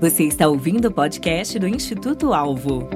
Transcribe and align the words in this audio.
Você 0.00 0.22
está 0.22 0.46
ouvindo 0.46 0.86
o 0.86 0.92
podcast 0.92 1.58
do 1.58 1.66
Instituto 1.66 2.32
Alvo. 2.32 2.88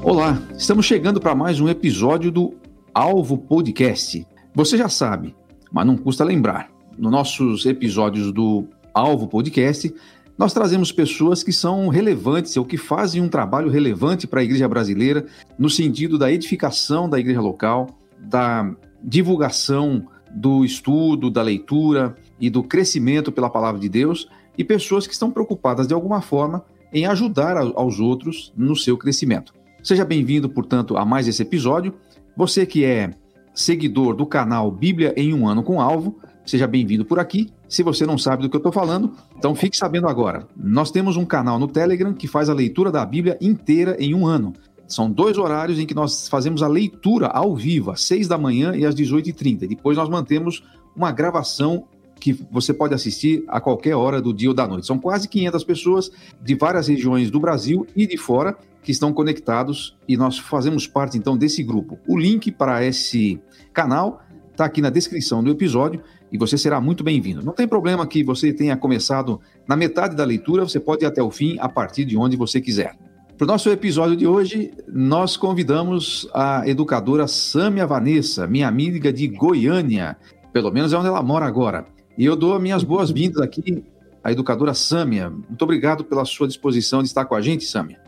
Olá, 0.00 0.40
estamos 0.56 0.86
chegando 0.86 1.20
para 1.20 1.34
mais 1.34 1.58
um 1.58 1.68
episódio 1.68 2.30
do 2.30 2.54
Alvo 2.94 3.36
Podcast. 3.36 4.24
Você 4.54 4.78
já 4.78 4.88
sabe, 4.88 5.34
mas 5.72 5.84
não 5.84 5.96
custa 5.96 6.22
lembrar. 6.22 6.70
Nos 6.96 7.10
nossos 7.10 7.66
episódios 7.66 8.30
do 8.32 8.64
Alvo 8.94 9.26
Podcast, 9.26 9.92
nós 10.38 10.52
trazemos 10.52 10.92
pessoas 10.92 11.42
que 11.42 11.52
são 11.52 11.88
relevantes 11.88 12.56
ou 12.56 12.64
que 12.64 12.76
fazem 12.76 13.20
um 13.20 13.28
trabalho 13.28 13.70
relevante 13.70 14.24
para 14.24 14.38
a 14.38 14.44
igreja 14.44 14.68
brasileira, 14.68 15.26
no 15.58 15.68
sentido 15.68 16.16
da 16.16 16.30
edificação 16.30 17.10
da 17.10 17.18
igreja 17.18 17.40
local, 17.40 17.88
da 18.20 18.72
divulgação 19.02 20.06
do 20.30 20.64
estudo, 20.64 21.28
da 21.28 21.42
leitura 21.42 22.16
e 22.40 22.48
do 22.48 22.62
crescimento 22.62 23.32
pela 23.32 23.50
palavra 23.50 23.80
de 23.80 23.88
Deus 23.88 24.28
e 24.56 24.64
pessoas 24.64 25.06
que 25.06 25.12
estão 25.12 25.30
preocupadas 25.30 25.86
de 25.86 25.94
alguma 25.94 26.20
forma 26.20 26.64
em 26.92 27.06
ajudar 27.06 27.56
aos 27.56 28.00
outros 28.00 28.52
no 28.56 28.74
seu 28.74 28.96
crescimento. 28.96 29.54
Seja 29.82 30.04
bem-vindo, 30.04 30.48
portanto, 30.48 30.96
a 30.96 31.04
mais 31.04 31.26
esse 31.26 31.42
episódio. 31.42 31.94
Você 32.36 32.66
que 32.66 32.84
é 32.84 33.10
seguidor 33.54 34.14
do 34.14 34.26
canal 34.26 34.70
Bíblia 34.70 35.14
em 35.16 35.32
um 35.32 35.48
ano 35.48 35.62
com 35.62 35.80
alvo, 35.80 36.18
seja 36.44 36.66
bem-vindo 36.66 37.04
por 37.04 37.18
aqui. 37.18 37.50
Se 37.68 37.82
você 37.82 38.04
não 38.04 38.18
sabe 38.18 38.42
do 38.42 38.50
que 38.50 38.56
eu 38.56 38.60
estou 38.60 38.72
falando, 38.72 39.12
então 39.36 39.54
fique 39.54 39.76
sabendo 39.76 40.08
agora. 40.08 40.46
Nós 40.56 40.90
temos 40.90 41.16
um 41.16 41.24
canal 41.24 41.58
no 41.58 41.68
Telegram 41.68 42.12
que 42.12 42.26
faz 42.26 42.48
a 42.48 42.54
leitura 42.54 42.90
da 42.90 43.04
Bíblia 43.06 43.38
inteira 43.40 43.96
em 43.98 44.14
um 44.14 44.26
ano. 44.26 44.52
São 44.86 45.08
dois 45.08 45.38
horários 45.38 45.78
em 45.78 45.86
que 45.86 45.94
nós 45.94 46.28
fazemos 46.28 46.64
a 46.64 46.68
leitura 46.68 47.28
ao 47.28 47.54
vivo, 47.54 47.92
às 47.92 48.02
6 48.02 48.26
da 48.26 48.36
manhã 48.36 48.74
e 48.74 48.84
às 48.84 48.94
18h30. 48.94 49.68
Depois 49.68 49.96
nós 49.96 50.08
mantemos 50.08 50.64
uma 50.96 51.12
gravação 51.12 51.84
que 52.20 52.38
você 52.50 52.72
pode 52.74 52.94
assistir 52.94 53.42
a 53.48 53.60
qualquer 53.60 53.96
hora 53.96 54.20
do 54.20 54.32
dia 54.32 54.50
ou 54.50 54.54
da 54.54 54.68
noite. 54.68 54.86
São 54.86 54.98
quase 54.98 55.26
500 55.26 55.64
pessoas 55.64 56.10
de 56.40 56.54
várias 56.54 56.86
regiões 56.86 57.30
do 57.30 57.40
Brasil 57.40 57.86
e 57.96 58.06
de 58.06 58.16
fora 58.16 58.56
que 58.82 58.92
estão 58.92 59.12
conectados 59.12 59.96
e 60.06 60.16
nós 60.16 60.38
fazemos 60.38 60.86
parte 60.86 61.16
então 61.16 61.36
desse 61.36 61.62
grupo. 61.62 61.98
O 62.06 62.18
link 62.18 62.52
para 62.52 62.84
esse 62.84 63.40
canal 63.72 64.22
está 64.50 64.64
aqui 64.66 64.80
na 64.82 64.90
descrição 64.90 65.42
do 65.42 65.50
episódio 65.50 66.02
e 66.30 66.38
você 66.38 66.56
será 66.56 66.80
muito 66.80 67.02
bem-vindo. 67.02 67.42
Não 67.42 67.52
tem 67.52 67.66
problema 67.66 68.06
que 68.06 68.22
você 68.22 68.52
tenha 68.52 68.76
começado 68.76 69.40
na 69.66 69.74
metade 69.74 70.14
da 70.14 70.24
leitura, 70.24 70.64
você 70.64 70.78
pode 70.78 71.04
ir 71.04 71.06
até 71.06 71.22
o 71.22 71.30
fim 71.30 71.56
a 71.58 71.68
partir 71.68 72.04
de 72.04 72.16
onde 72.16 72.36
você 72.36 72.60
quiser. 72.60 72.96
Para 73.36 73.46
o 73.46 73.48
nosso 73.48 73.70
episódio 73.70 74.16
de 74.16 74.26
hoje, 74.26 74.70
nós 74.86 75.34
convidamos 75.34 76.28
a 76.34 76.68
educadora 76.68 77.26
Sâmia 77.26 77.86
Vanessa, 77.86 78.46
minha 78.46 78.68
amiga 78.68 79.10
de 79.10 79.26
Goiânia, 79.28 80.16
pelo 80.52 80.70
menos 80.70 80.92
é 80.92 80.98
onde 80.98 81.08
ela 81.08 81.22
mora 81.22 81.46
agora. 81.46 81.86
E 82.16 82.24
eu 82.24 82.36
dou 82.36 82.58
minhas 82.58 82.82
boas-vindas 82.82 83.40
aqui 83.40 83.84
à 84.22 84.32
educadora 84.32 84.74
Sâmia. 84.74 85.30
Muito 85.30 85.62
obrigado 85.62 86.04
pela 86.04 86.24
sua 86.24 86.46
disposição 86.46 87.02
de 87.02 87.08
estar 87.08 87.24
com 87.24 87.34
a 87.34 87.40
gente, 87.40 87.64
Sâmia. 87.64 87.98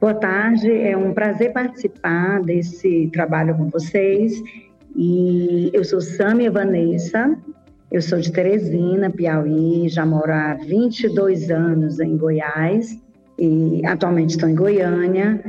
Boa 0.00 0.14
tarde, 0.14 0.70
é 0.70 0.96
um 0.96 1.14
prazer 1.14 1.52
participar 1.52 2.42
desse 2.42 3.08
trabalho 3.12 3.56
com 3.56 3.70
vocês. 3.70 4.42
E 4.96 5.70
eu 5.72 5.84
sou 5.84 6.00
Sâmia 6.00 6.50
Vanessa, 6.50 7.38
eu 7.90 8.02
sou 8.02 8.18
de 8.18 8.32
Teresina, 8.32 9.10
Piauí, 9.10 9.88
já 9.88 10.04
moro 10.04 10.32
há 10.32 10.54
22 10.54 11.50
anos 11.50 12.00
em 12.00 12.16
Goiás 12.16 12.98
e 13.38 13.80
atualmente 13.86 14.30
estou 14.30 14.48
em 14.48 14.54
Goiânia. 14.54 15.40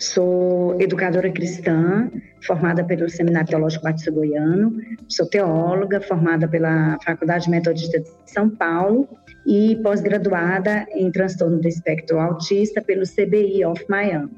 Sou 0.00 0.80
educadora 0.80 1.30
cristã, 1.30 2.10
formada 2.46 2.82
pelo 2.82 3.06
Seminário 3.10 3.50
Teológico 3.50 3.84
Batista 3.84 4.10
Goiano. 4.10 4.80
Sou 5.06 5.28
teóloga, 5.28 6.00
formada 6.00 6.48
pela 6.48 6.98
Faculdade 7.04 7.50
Metodista 7.50 8.00
de 8.00 8.10
São 8.24 8.48
Paulo 8.48 9.06
e 9.46 9.76
pós-graduada 9.82 10.86
em 10.94 11.12
transtorno 11.12 11.60
do 11.60 11.68
espectro 11.68 12.18
autista 12.18 12.80
pelo 12.80 13.02
CBI 13.02 13.62
of 13.66 13.84
Miami. 13.90 14.30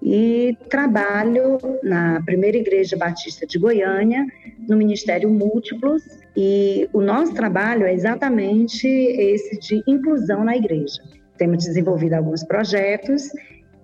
E 0.00 0.56
trabalho 0.70 1.58
na 1.82 2.22
Primeira 2.24 2.56
Igreja 2.56 2.96
Batista 2.96 3.44
de 3.44 3.58
Goiânia, 3.58 4.24
no 4.68 4.76
Ministério 4.76 5.28
Múltiplos, 5.28 6.04
e 6.36 6.88
o 6.92 7.00
nosso 7.00 7.34
trabalho 7.34 7.84
é 7.86 7.92
exatamente 7.92 8.86
esse 8.86 9.58
de 9.58 9.82
inclusão 9.84 10.44
na 10.44 10.56
igreja. 10.56 11.02
Temos 11.36 11.64
desenvolvido 11.64 12.14
alguns 12.14 12.44
projetos 12.44 13.32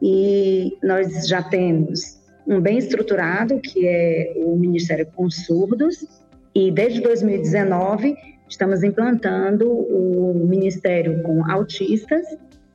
e 0.06 0.76
nós 0.82 1.26
já 1.26 1.42
temos 1.42 2.20
um 2.46 2.60
bem 2.60 2.76
estruturado, 2.76 3.58
que 3.58 3.86
é 3.88 4.34
o 4.36 4.54
Ministério 4.54 5.06
com 5.16 5.30
Surdos, 5.30 6.06
e 6.54 6.70
desde 6.70 7.00
2019 7.00 8.14
estamos 8.46 8.82
implantando 8.82 9.66
o 9.66 10.46
Ministério 10.46 11.22
com 11.22 11.50
Autistas, 11.50 12.22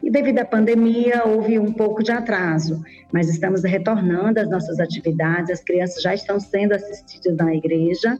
e 0.02 0.10
devido 0.10 0.40
à 0.40 0.46
pandemia 0.46 1.24
houve 1.24 1.60
um 1.60 1.72
pouco 1.72 2.02
de 2.02 2.12
atraso, 2.12 2.84
mas 3.14 3.30
estamos 3.30 3.64
retornando 3.64 4.40
às 4.40 4.50
nossas 4.50 4.80
atividades, 4.80 5.52
as 5.52 5.64
crianças 5.64 6.02
já 6.02 6.16
estão 6.16 6.40
sendo 6.40 6.74
assistidas 6.74 7.38
na 7.38 7.54
igreja, 7.54 8.18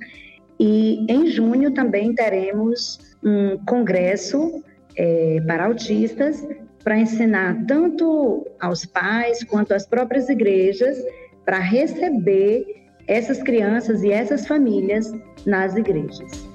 e 0.60 1.04
em 1.10 1.26
junho 1.26 1.72
também 1.72 2.14
teremos 2.14 3.00
um 3.24 3.58
congresso 3.66 4.64
é, 4.96 5.42
para 5.48 5.66
autistas, 5.66 6.46
para 6.84 6.98
ensinar 6.98 7.66
tanto 7.68 8.46
aos 8.60 8.86
pais 8.86 9.44
quanto 9.44 9.74
às 9.74 9.86
próprias 9.86 10.30
igrejas 10.30 10.98
para 11.46 11.60
receber 11.60 12.66
essas 13.08 13.42
crianças 13.42 14.04
e 14.04 14.12
essas 14.12 14.46
famílias 14.46 15.12
nas 15.46 15.76
igrejas. 15.76 16.49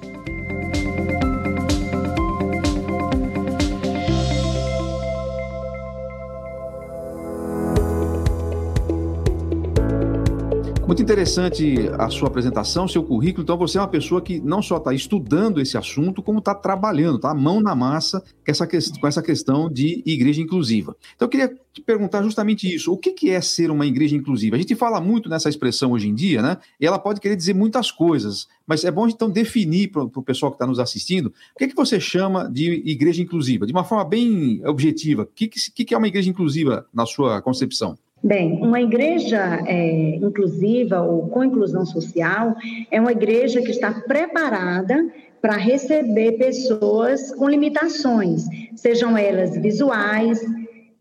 Muito 10.95 11.11
interessante 11.11 11.89
a 11.99 12.09
sua 12.09 12.29
apresentação, 12.29 12.87
seu 12.87 13.03
currículo. 13.03 13.43
Então, 13.43 13.57
você 13.57 13.77
é 13.77 13.81
uma 13.81 13.87
pessoa 13.89 14.21
que 14.21 14.39
não 14.39 14.61
só 14.61 14.77
está 14.77 14.93
estudando 14.93 15.59
esse 15.59 15.77
assunto, 15.77 16.23
como 16.23 16.39
está 16.39 16.55
trabalhando, 16.55 17.19
tá? 17.19 17.33
Mão 17.33 17.59
na 17.59 17.75
massa 17.75 18.21
com 18.21 18.49
essa, 18.49 18.65
com 18.65 19.05
essa 19.05 19.21
questão 19.21 19.69
de 19.69 20.01
igreja 20.05 20.41
inclusiva. 20.41 20.95
Então, 21.13 21.25
eu 21.25 21.29
queria 21.29 21.53
te 21.73 21.81
perguntar 21.81 22.23
justamente 22.23 22.73
isso. 22.73 22.93
O 22.93 22.97
que, 22.97 23.11
que 23.11 23.29
é 23.29 23.41
ser 23.41 23.71
uma 23.71 23.85
igreja 23.85 24.15
inclusiva? 24.15 24.55
A 24.55 24.59
gente 24.59 24.73
fala 24.73 25.01
muito 25.01 25.27
nessa 25.27 25.49
expressão 25.49 25.91
hoje 25.91 26.07
em 26.07 26.15
dia, 26.15 26.41
né? 26.41 26.57
E 26.79 26.87
ela 26.87 26.97
pode 26.97 27.19
querer 27.19 27.35
dizer 27.35 27.53
muitas 27.53 27.91
coisas, 27.91 28.47
mas 28.65 28.85
é 28.85 28.89
bom 28.89 29.05
então 29.05 29.29
definir 29.29 29.91
para 29.91 30.01
o 30.01 30.23
pessoal 30.23 30.49
que 30.49 30.55
está 30.55 30.65
nos 30.65 30.79
assistindo 30.79 31.25
o 31.27 31.57
que, 31.57 31.67
que 31.67 31.75
você 31.75 31.99
chama 31.99 32.49
de 32.49 32.81
igreja 32.89 33.21
inclusiva, 33.21 33.67
de 33.67 33.73
uma 33.73 33.83
forma 33.83 34.05
bem 34.05 34.65
objetiva. 34.65 35.23
O 35.23 35.25
que, 35.25 35.49
que, 35.49 35.83
que 35.83 35.93
é 35.93 35.97
uma 35.97 36.07
igreja 36.07 36.29
inclusiva 36.29 36.85
na 36.93 37.05
sua 37.05 37.41
concepção? 37.41 37.97
Bem, 38.25 38.59
uma 38.59 38.81
igreja 38.81 39.61
é, 39.67 40.15
inclusiva 40.15 40.99
ou 40.99 41.29
com 41.29 41.43
inclusão 41.43 41.85
social 41.85 42.55
é 42.89 42.99
uma 42.99 43.11
igreja 43.11 43.61
que 43.61 43.69
está 43.69 43.91
preparada 44.01 45.13
para 45.39 45.55
receber 45.57 46.31
pessoas 46.31 47.31
com 47.35 47.47
limitações, 47.47 48.45
sejam 48.75 49.15
elas 49.15 49.55
visuais, 49.55 50.41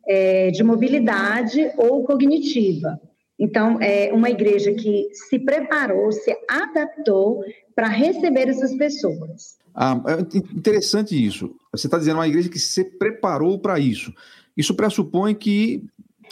é, 0.06 0.50
de 0.50 0.62
mobilidade 0.62 1.72
ou 1.78 2.04
cognitiva. 2.04 3.00
Então, 3.38 3.80
é 3.80 4.12
uma 4.12 4.28
igreja 4.28 4.74
que 4.74 5.08
se 5.14 5.38
preparou, 5.38 6.12
se 6.12 6.36
adaptou 6.46 7.42
para 7.74 7.88
receber 7.88 8.50
essas 8.50 8.76
pessoas. 8.76 9.56
Ah, 9.74 9.98
é 10.08 10.36
interessante 10.54 11.16
isso. 11.16 11.56
Você 11.72 11.86
está 11.86 11.96
dizendo 11.96 12.16
uma 12.16 12.28
igreja 12.28 12.50
que 12.50 12.58
se 12.58 12.84
preparou 12.84 13.58
para 13.58 13.78
isso. 13.78 14.12
Isso 14.54 14.74
pressupõe 14.74 15.34
que 15.34 15.82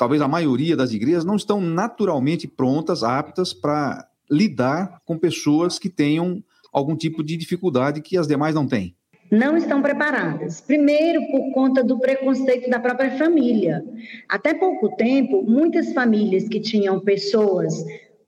talvez 0.02 0.20
a 0.20 0.26
maioria 0.26 0.76
das 0.76 0.92
igrejas, 0.92 1.24
não 1.24 1.36
estão 1.36 1.60
naturalmente 1.60 2.48
prontas, 2.48 3.04
aptas 3.04 3.54
para 3.54 4.04
lidar 4.28 5.00
com 5.04 5.16
pessoas 5.16 5.78
que 5.78 5.88
tenham 5.88 6.42
algum 6.72 6.96
tipo 6.96 7.22
de 7.22 7.36
dificuldade 7.36 8.02
que 8.02 8.18
as 8.18 8.26
demais 8.26 8.52
não 8.52 8.66
têm? 8.66 8.96
Não 9.30 9.56
estão 9.56 9.80
preparadas. 9.80 10.60
Primeiro, 10.60 11.24
por 11.30 11.52
conta 11.52 11.84
do 11.84 12.00
preconceito 12.00 12.68
da 12.68 12.80
própria 12.80 13.16
família. 13.16 13.84
Até 14.28 14.52
pouco 14.52 14.88
tempo, 14.96 15.44
muitas 15.44 15.92
famílias 15.92 16.48
que 16.48 16.58
tinham 16.58 16.98
pessoas 16.98 17.72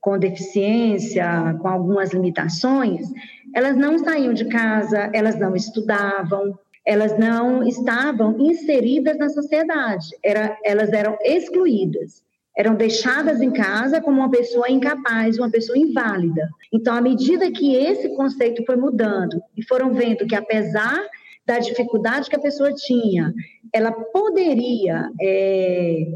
com 0.01 0.17
deficiência, 0.17 1.59
com 1.61 1.67
algumas 1.67 2.13
limitações, 2.13 3.05
elas 3.53 3.77
não 3.77 3.99
saíam 3.99 4.33
de 4.33 4.45
casa, 4.45 5.11
elas 5.13 5.37
não 5.41 5.57
estudavam, 5.57 6.57
elas 6.87 7.19
não 7.19 7.67
estavam 7.67 8.39
inseridas 8.39 9.17
na 9.19 9.29
sociedade, 9.29 10.07
era, 10.23 10.57
elas 10.65 10.93
eram 10.93 11.17
excluídas, 11.23 12.23
eram 12.57 12.75
deixadas 12.75 13.41
em 13.41 13.51
casa 13.51 14.01
como 14.01 14.21
uma 14.21 14.31
pessoa 14.31 14.71
incapaz, 14.71 15.39
uma 15.39 15.51
pessoa 15.51 15.79
inválida. 15.79 16.49
Então, 16.73 16.95
à 16.95 17.01
medida 17.01 17.51
que 17.51 17.75
esse 17.75 18.11
conceito 18.11 18.65
foi 18.65 18.77
mudando 18.77 19.43
e 19.57 19.65
foram 19.65 19.93
vendo 19.93 20.27
que, 20.27 20.37
apesar 20.37 21.05
da 21.47 21.59
dificuldade 21.59 22.29
que 22.29 22.37
a 22.37 22.41
pessoa 22.41 22.73
tinha, 22.73 23.35
ela 23.73 23.93
poderia 23.93 25.11
é, 25.21 26.07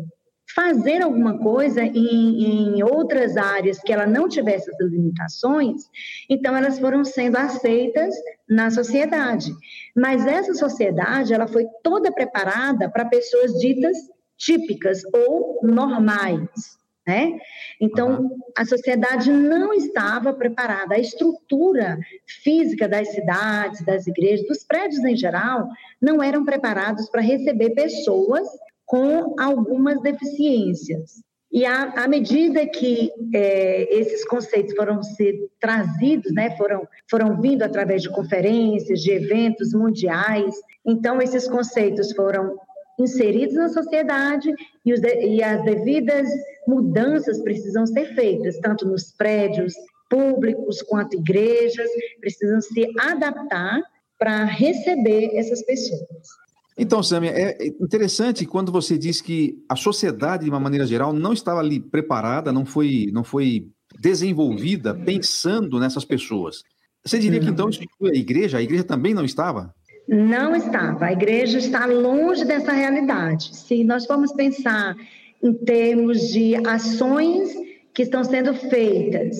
fazer 0.54 1.02
alguma 1.02 1.38
coisa 1.38 1.82
em, 1.82 2.76
em, 2.76 2.82
outras 2.82 3.36
áreas 3.36 3.78
que 3.80 3.92
ela 3.92 4.06
não 4.06 4.28
tivesse 4.28 4.70
essas 4.70 4.90
limitações, 4.90 5.82
então 6.30 6.56
elas 6.56 6.78
foram 6.78 7.04
sendo 7.04 7.36
aceitas 7.36 8.14
na 8.48 8.70
sociedade. 8.70 9.52
Mas 9.94 10.26
essa 10.26 10.54
sociedade, 10.54 11.34
ela 11.34 11.46
foi 11.46 11.66
toda 11.82 12.12
preparada 12.12 12.88
para 12.88 13.04
pessoas 13.04 13.52
ditas 13.58 13.96
típicas 14.36 15.02
ou 15.12 15.60
normais, 15.62 16.78
né? 17.06 17.38
Então, 17.80 18.30
a 18.56 18.64
sociedade 18.64 19.32
não 19.32 19.72
estava 19.72 20.32
preparada, 20.32 20.94
a 20.94 20.98
estrutura 20.98 21.98
física 22.42 22.88
das 22.88 23.08
cidades, 23.12 23.84
das 23.84 24.06
igrejas, 24.06 24.46
dos 24.46 24.64
prédios 24.64 25.04
em 25.04 25.16
geral, 25.16 25.68
não 26.00 26.22
eram 26.22 26.44
preparados 26.44 27.08
para 27.10 27.20
receber 27.20 27.70
pessoas 27.70 28.48
com 28.86 29.34
algumas 29.38 30.00
deficiências. 30.00 31.22
E 31.50 31.64
à, 31.64 32.04
à 32.04 32.08
medida 32.08 32.66
que 32.66 33.10
é, 33.34 33.98
esses 33.98 34.24
conceitos 34.26 34.74
foram 34.74 35.02
ser 35.02 35.34
trazidos, 35.58 36.32
né, 36.34 36.54
foram, 36.56 36.86
foram 37.10 37.40
vindo 37.40 37.62
através 37.62 38.02
de 38.02 38.10
conferências, 38.10 39.00
de 39.00 39.12
eventos 39.12 39.72
mundiais, 39.72 40.54
então 40.84 41.22
esses 41.22 41.48
conceitos 41.48 42.12
foram 42.12 42.56
inseridos 42.98 43.54
na 43.54 43.68
sociedade 43.70 44.52
e, 44.84 44.92
os, 44.92 45.00
e 45.00 45.42
as 45.42 45.64
devidas 45.64 46.28
mudanças 46.66 47.40
precisam 47.42 47.86
ser 47.86 48.14
feitas, 48.14 48.58
tanto 48.58 48.86
nos 48.86 49.12
prédios 49.12 49.72
públicos 50.10 50.82
quanto 50.82 51.16
igrejas, 51.16 51.88
precisam 52.20 52.60
se 52.60 52.86
adaptar 53.00 53.80
para 54.18 54.44
receber 54.44 55.30
essas 55.34 55.62
pessoas. 55.64 56.47
Então, 56.78 57.02
Samia, 57.02 57.32
é 57.32 57.66
interessante 57.80 58.46
quando 58.46 58.70
você 58.70 58.96
diz 58.96 59.20
que 59.20 59.58
a 59.68 59.74
sociedade, 59.74 60.44
de 60.44 60.50
uma 60.50 60.60
maneira 60.60 60.86
geral, 60.86 61.12
não 61.12 61.32
estava 61.32 61.58
ali 61.58 61.80
preparada, 61.80 62.52
não 62.52 62.64
foi, 62.64 63.10
não 63.12 63.24
foi 63.24 63.66
desenvolvida 63.98 64.94
pensando 64.94 65.80
nessas 65.80 66.04
pessoas. 66.04 66.62
Você 67.04 67.18
diria 67.18 67.40
que 67.40 67.48
então 67.48 67.68
isso 67.68 67.82
inclui 67.82 68.16
a 68.16 68.18
igreja? 68.18 68.58
A 68.58 68.62
igreja 68.62 68.84
também 68.84 69.12
não 69.12 69.24
estava? 69.24 69.74
Não 70.06 70.54
estava. 70.54 71.06
A 71.06 71.12
igreja 71.12 71.58
está 71.58 71.84
longe 71.84 72.44
dessa 72.44 72.72
realidade. 72.72 73.56
Se 73.56 73.82
nós 73.82 74.06
formos 74.06 74.32
pensar 74.32 74.96
em 75.42 75.52
termos 75.52 76.28
de 76.28 76.54
ações 76.66 77.50
que 77.92 78.02
estão 78.02 78.22
sendo 78.22 78.54
feitas 78.54 79.36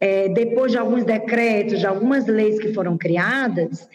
é, 0.00 0.28
depois 0.28 0.72
de 0.72 0.78
alguns 0.78 1.04
decretos, 1.04 1.80
de 1.80 1.86
algumas 1.86 2.26
leis 2.26 2.58
que 2.58 2.72
foram 2.72 2.96
criadas, 2.96 3.88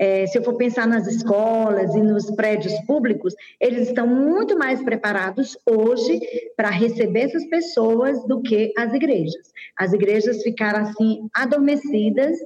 é, 0.00 0.26
se 0.26 0.38
eu 0.38 0.42
for 0.42 0.54
pensar 0.54 0.86
nas 0.86 1.06
escolas 1.06 1.94
e 1.94 2.00
nos 2.00 2.30
prédios 2.30 2.72
públicos, 2.86 3.34
eles 3.60 3.88
estão 3.88 4.06
muito 4.06 4.56
mais 4.58 4.82
preparados 4.82 5.58
hoje 5.68 6.18
para 6.56 6.70
receber 6.70 7.24
essas 7.26 7.44
pessoas 7.44 8.24
do 8.24 8.40
que 8.40 8.72
as 8.78 8.94
igrejas. 8.94 9.52
As 9.76 9.92
igrejas 9.92 10.42
ficaram 10.42 10.80
assim 10.80 11.28
adormecidas 11.34 12.38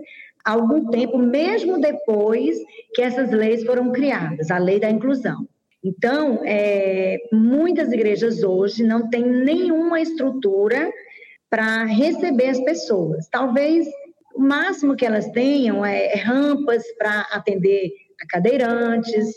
algum 0.45 0.91
tempo, 0.91 1.17
mesmo 1.17 1.81
depois 1.81 2.59
que 2.93 3.01
essas 3.01 3.31
leis 3.31 3.65
foram 3.65 3.93
criadas, 3.93 4.51
a 4.51 4.59
lei 4.59 4.81
da 4.81 4.91
inclusão. 4.91 5.47
Então, 5.83 6.41
é, 6.45 7.19
muitas 7.33 7.93
igrejas 7.93 8.43
hoje 8.43 8.83
não 8.83 9.09
têm 9.09 9.23
nenhuma 9.23 10.01
estrutura 10.01 10.91
para 11.49 11.85
receber 11.85 12.49
as 12.49 12.61
pessoas. 12.65 13.29
Talvez 13.29 13.87
o 14.35 14.41
máximo 14.41 14.97
que 14.97 15.07
elas 15.07 15.29
tenham 15.31 15.85
é, 15.85 16.07
é 16.13 16.17
rampas 16.17 16.83
para 16.99 17.21
atender 17.33 17.91
a 18.21 18.27
cadeirantes, 18.27 19.35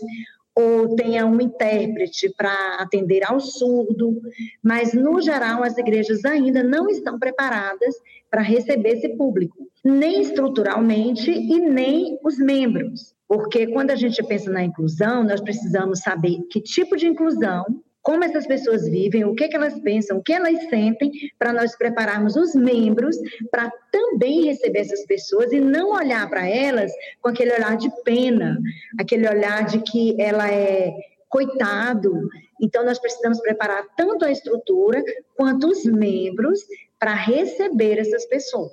ou 0.57 0.95
tenha 0.95 1.23
um 1.23 1.39
intérprete 1.39 2.33
para 2.35 2.77
atender 2.79 3.23
ao 3.23 3.39
surdo, 3.39 4.19
mas 4.63 4.91
no 4.91 5.21
geral 5.21 5.61
as 5.61 5.77
igrejas 5.77 6.25
ainda 6.25 6.63
não 6.63 6.89
estão 6.89 7.19
preparadas 7.19 7.93
para 8.27 8.41
receber 8.41 8.93
esse 8.93 9.09
público, 9.09 9.55
nem 9.85 10.19
estruturalmente 10.21 11.29
e 11.29 11.59
nem 11.59 12.17
os 12.23 12.39
membros. 12.39 13.15
Porque 13.27 13.67
quando 13.67 13.91
a 13.91 13.95
gente 13.95 14.23
pensa 14.23 14.49
na 14.49 14.63
inclusão, 14.63 15.23
nós 15.23 15.41
precisamos 15.41 15.99
saber 15.99 16.39
que 16.49 16.59
tipo 16.59 16.97
de 16.97 17.05
inclusão 17.05 17.63
como 18.07 18.23
essas 18.23 18.47
pessoas 18.47 18.87
vivem, 18.87 19.25
o 19.25 19.35
que, 19.35 19.43
é 19.43 19.47
que 19.49 19.55
elas 19.57 19.77
pensam, 19.81 20.17
o 20.17 20.23
que 20.23 20.31
elas 20.31 20.57
sentem, 20.69 21.11
para 21.37 21.51
nós 21.51 21.75
prepararmos 21.75 22.37
os 22.37 22.55
membros 22.55 23.17
para 23.51 23.69
também 23.91 24.45
receber 24.45 24.79
essas 24.79 25.05
pessoas 25.05 25.51
e 25.51 25.59
não 25.59 25.91
olhar 25.91 26.29
para 26.29 26.47
elas 26.47 26.89
com 27.21 27.27
aquele 27.27 27.53
olhar 27.53 27.75
de 27.75 27.91
pena, 28.05 28.57
aquele 28.97 29.27
olhar 29.27 29.65
de 29.65 29.81
que 29.81 30.15
ela 30.21 30.49
é 30.49 30.93
coitado. 31.27 32.29
Então, 32.61 32.85
nós 32.85 32.97
precisamos 32.97 33.41
preparar 33.41 33.83
tanto 33.97 34.23
a 34.23 34.31
estrutura 34.31 35.03
quanto 35.35 35.67
os 35.67 35.83
membros 35.83 36.61
para 36.97 37.13
receber 37.13 37.99
essas 37.99 38.25
pessoas. 38.27 38.71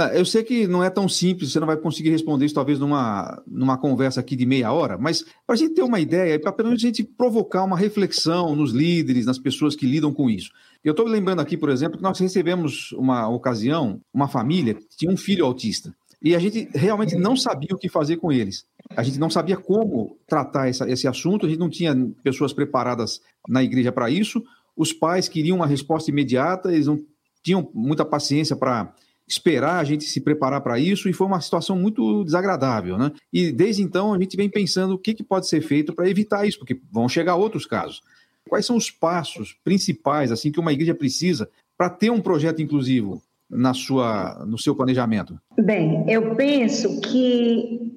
Ah, 0.00 0.14
eu 0.14 0.24
sei 0.24 0.44
que 0.44 0.68
não 0.68 0.84
é 0.84 0.88
tão 0.88 1.08
simples, 1.08 1.50
você 1.50 1.58
não 1.58 1.66
vai 1.66 1.76
conseguir 1.76 2.10
responder 2.10 2.46
isso 2.46 2.54
talvez 2.54 2.78
numa, 2.78 3.42
numa 3.44 3.76
conversa 3.76 4.20
aqui 4.20 4.36
de 4.36 4.46
meia 4.46 4.72
hora, 4.72 4.96
mas 4.96 5.24
para 5.44 5.54
a 5.54 5.56
gente 5.56 5.74
ter 5.74 5.82
uma 5.82 5.98
ideia, 5.98 6.38
para 6.38 6.52
pelo 6.52 6.68
menos 6.68 6.84
a 6.84 6.86
gente 6.86 7.02
provocar 7.02 7.64
uma 7.64 7.76
reflexão 7.76 8.54
nos 8.54 8.70
líderes, 8.70 9.26
nas 9.26 9.40
pessoas 9.40 9.74
que 9.74 9.86
lidam 9.86 10.14
com 10.14 10.30
isso. 10.30 10.52
Eu 10.84 10.92
estou 10.92 11.04
lembrando 11.04 11.40
aqui, 11.40 11.56
por 11.56 11.68
exemplo, 11.68 11.96
que 11.96 12.02
nós 12.04 12.16
recebemos 12.20 12.92
uma 12.92 13.28
ocasião, 13.28 14.00
uma 14.14 14.28
família 14.28 14.74
que 14.74 14.86
tinha 14.96 15.10
um 15.10 15.16
filho 15.16 15.44
autista. 15.44 15.92
E 16.22 16.32
a 16.32 16.38
gente 16.38 16.68
realmente 16.72 17.16
não 17.16 17.36
sabia 17.36 17.74
o 17.74 17.78
que 17.78 17.88
fazer 17.88 18.18
com 18.18 18.30
eles. 18.30 18.64
A 18.96 19.02
gente 19.02 19.18
não 19.18 19.28
sabia 19.28 19.56
como 19.56 20.16
tratar 20.28 20.68
essa, 20.68 20.88
esse 20.88 21.08
assunto, 21.08 21.44
a 21.44 21.48
gente 21.48 21.58
não 21.58 21.68
tinha 21.68 21.92
pessoas 22.22 22.52
preparadas 22.52 23.20
na 23.48 23.64
igreja 23.64 23.90
para 23.90 24.08
isso. 24.08 24.44
Os 24.76 24.92
pais 24.92 25.28
queriam 25.28 25.56
uma 25.56 25.66
resposta 25.66 26.08
imediata, 26.08 26.72
eles 26.72 26.86
não 26.86 27.00
tinham 27.42 27.68
muita 27.74 28.04
paciência 28.04 28.54
para 28.54 28.94
esperar 29.28 29.78
a 29.78 29.84
gente 29.84 30.04
se 30.04 30.20
preparar 30.20 30.60
para 30.62 30.78
isso 30.78 31.08
e 31.08 31.12
foi 31.12 31.26
uma 31.26 31.40
situação 31.40 31.76
muito 31.76 32.24
desagradável, 32.24 32.96
né? 32.96 33.12
E 33.32 33.52
desde 33.52 33.82
então 33.82 34.14
a 34.14 34.18
gente 34.18 34.36
vem 34.36 34.48
pensando 34.48 34.94
o 34.94 34.98
que, 34.98 35.14
que 35.14 35.22
pode 35.22 35.46
ser 35.46 35.60
feito 35.60 35.92
para 35.92 36.08
evitar 36.08 36.46
isso, 36.46 36.58
porque 36.58 36.80
vão 36.90 37.08
chegar 37.08 37.36
outros 37.36 37.66
casos. 37.66 38.00
Quais 38.48 38.64
são 38.64 38.76
os 38.76 38.90
passos 38.90 39.54
principais 39.62 40.32
assim 40.32 40.50
que 40.50 40.58
uma 40.58 40.72
igreja 40.72 40.94
precisa 40.94 41.48
para 41.76 41.90
ter 41.90 42.10
um 42.10 42.20
projeto 42.20 42.62
inclusivo 42.62 43.22
na 43.48 43.74
sua, 43.74 44.44
no 44.46 44.58
seu 44.58 44.74
planejamento? 44.74 45.38
Bem, 45.58 46.04
eu 46.08 46.34
penso 46.34 47.00
que 47.02 47.92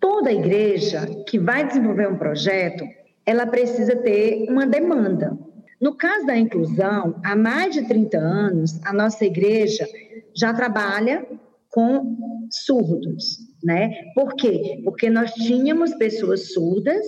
toda 0.00 0.32
igreja 0.32 1.06
que 1.26 1.38
vai 1.38 1.66
desenvolver 1.66 2.08
um 2.08 2.16
projeto, 2.16 2.84
ela 3.26 3.46
precisa 3.46 3.94
ter 3.96 4.46
uma 4.48 4.66
demanda. 4.66 5.38
No 5.80 5.94
caso 5.94 6.26
da 6.26 6.36
inclusão, 6.36 7.18
há 7.24 7.34
mais 7.34 7.74
de 7.74 7.86
30 7.86 8.18
anos, 8.18 8.78
a 8.84 8.92
nossa 8.92 9.24
igreja 9.24 9.88
já 10.36 10.52
trabalha 10.52 11.26
com 11.70 12.16
surdos, 12.50 13.38
né? 13.64 13.90
Por 14.14 14.34
quê? 14.34 14.82
Porque 14.84 15.08
nós 15.08 15.32
tínhamos 15.32 15.94
pessoas 15.94 16.52
surdas 16.52 17.04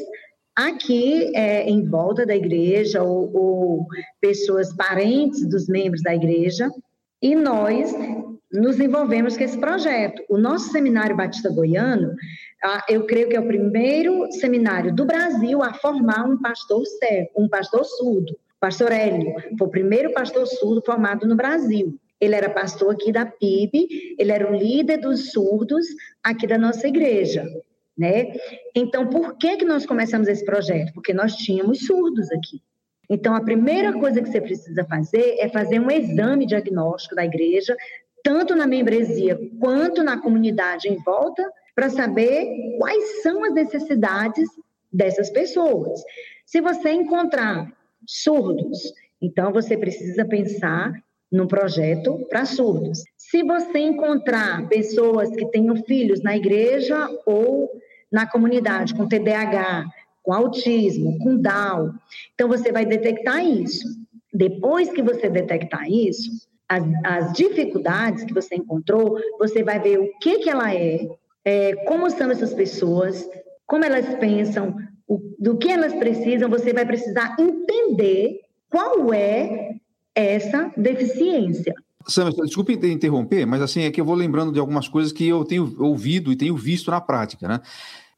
aqui 0.56 1.36
é, 1.36 1.68
em 1.68 1.84
volta 1.84 2.24
da 2.24 2.34
igreja 2.34 3.02
ou, 3.02 3.34
ou 3.34 3.86
pessoas 4.20 4.74
parentes 4.74 5.46
dos 5.48 5.68
membros 5.68 6.02
da 6.02 6.14
igreja 6.14 6.70
e 7.20 7.34
nós 7.34 7.94
nos 8.52 8.78
envolvemos 8.78 9.36
com 9.36 9.44
esse 9.44 9.58
projeto. 9.58 10.22
O 10.28 10.36
nosso 10.36 10.70
seminário 10.70 11.16
Batista 11.16 11.50
Goiano, 11.50 12.14
eu 12.88 13.06
creio 13.06 13.28
que 13.28 13.36
é 13.36 13.40
o 13.40 13.46
primeiro 13.46 14.30
seminário 14.32 14.94
do 14.94 15.04
Brasil 15.04 15.62
a 15.62 15.72
formar 15.74 16.24
um 16.24 16.40
pastor 16.40 16.84
cego, 16.86 17.30
um 17.36 17.48
pastor 17.48 17.84
surdo. 17.84 18.36
Pastor 18.62 18.92
Hélio 18.92 19.34
foi 19.58 19.66
o 19.66 19.70
primeiro 19.70 20.12
pastor 20.12 20.46
surdo 20.46 20.80
formado 20.86 21.26
no 21.26 21.34
Brasil. 21.34 21.98
Ele 22.20 22.36
era 22.36 22.48
pastor 22.48 22.94
aqui 22.94 23.10
da 23.10 23.26
PIB, 23.26 24.14
ele 24.16 24.30
era 24.30 24.48
o 24.48 24.54
líder 24.54 24.98
dos 24.98 25.32
surdos 25.32 25.84
aqui 26.22 26.46
da 26.46 26.56
nossa 26.56 26.86
igreja, 26.86 27.44
né? 27.98 28.32
Então, 28.72 29.08
por 29.08 29.36
que 29.36 29.56
que 29.56 29.64
nós 29.64 29.84
começamos 29.84 30.28
esse 30.28 30.44
projeto? 30.44 30.92
Porque 30.94 31.12
nós 31.12 31.34
tínhamos 31.34 31.84
surdos 31.84 32.30
aqui. 32.30 32.62
Então, 33.10 33.34
a 33.34 33.40
primeira 33.40 33.92
coisa 33.94 34.22
que 34.22 34.28
você 34.28 34.40
precisa 34.40 34.84
fazer 34.84 35.38
é 35.40 35.48
fazer 35.48 35.80
um 35.80 35.90
exame 35.90 36.46
diagnóstico 36.46 37.16
da 37.16 37.24
igreja, 37.24 37.76
tanto 38.22 38.54
na 38.54 38.68
membresia 38.68 39.36
quanto 39.58 40.04
na 40.04 40.20
comunidade 40.20 40.88
em 40.88 41.02
volta, 41.02 41.44
para 41.74 41.90
saber 41.90 42.76
quais 42.78 43.24
são 43.24 43.42
as 43.42 43.54
necessidades 43.54 44.48
dessas 44.92 45.30
pessoas. 45.30 46.00
Se 46.46 46.60
você 46.60 46.92
encontrar 46.92 47.81
surdos, 48.06 48.92
então 49.20 49.52
você 49.52 49.76
precisa 49.76 50.24
pensar 50.24 50.92
num 51.30 51.46
projeto 51.46 52.26
para 52.28 52.44
surdos. 52.44 53.02
Se 53.16 53.42
você 53.42 53.78
encontrar 53.78 54.68
pessoas 54.68 55.30
que 55.30 55.46
tenham 55.46 55.76
filhos 55.84 56.22
na 56.22 56.36
igreja 56.36 57.08
ou 57.24 57.70
na 58.10 58.26
comunidade 58.26 58.94
com 58.94 59.08
TDAH, 59.08 59.86
com 60.22 60.32
autismo, 60.32 61.18
com 61.18 61.36
Down, 61.36 61.94
então 62.34 62.48
você 62.48 62.70
vai 62.70 62.84
detectar 62.84 63.44
isso. 63.44 63.88
Depois 64.32 64.90
que 64.90 65.02
você 65.02 65.30
detectar 65.30 65.90
isso, 65.90 66.30
as, 66.68 66.84
as 67.04 67.32
dificuldades 67.32 68.24
que 68.24 68.34
você 68.34 68.56
encontrou, 68.56 69.18
você 69.38 69.62
vai 69.62 69.80
ver 69.80 69.98
o 69.98 70.18
que, 70.18 70.40
que 70.40 70.50
ela 70.50 70.74
é, 70.74 71.08
é 71.44 71.74
como 71.86 72.10
são 72.10 72.30
essas 72.30 72.52
pessoas, 72.54 73.28
como 73.66 73.84
elas 73.84 74.14
pensam, 74.16 74.76
do 75.38 75.56
que 75.56 75.70
elas 75.70 75.92
precisam, 75.94 76.48
você 76.48 76.72
vai 76.72 76.86
precisar 76.86 77.36
entender 77.38 78.40
qual 78.70 79.12
é 79.12 79.76
essa 80.14 80.72
deficiência. 80.76 81.74
Sam, 82.06 82.30
desculpe 82.30 82.72
interromper, 82.72 83.46
mas 83.46 83.62
assim 83.62 83.82
é 83.82 83.90
que 83.90 84.00
eu 84.00 84.04
vou 84.04 84.14
lembrando 84.14 84.52
de 84.52 84.58
algumas 84.58 84.88
coisas 84.88 85.12
que 85.12 85.26
eu 85.26 85.44
tenho 85.44 85.74
ouvido 85.78 86.32
e 86.32 86.36
tenho 86.36 86.56
visto 86.56 86.90
na 86.90 87.00
prática, 87.00 87.46
né? 87.46 87.60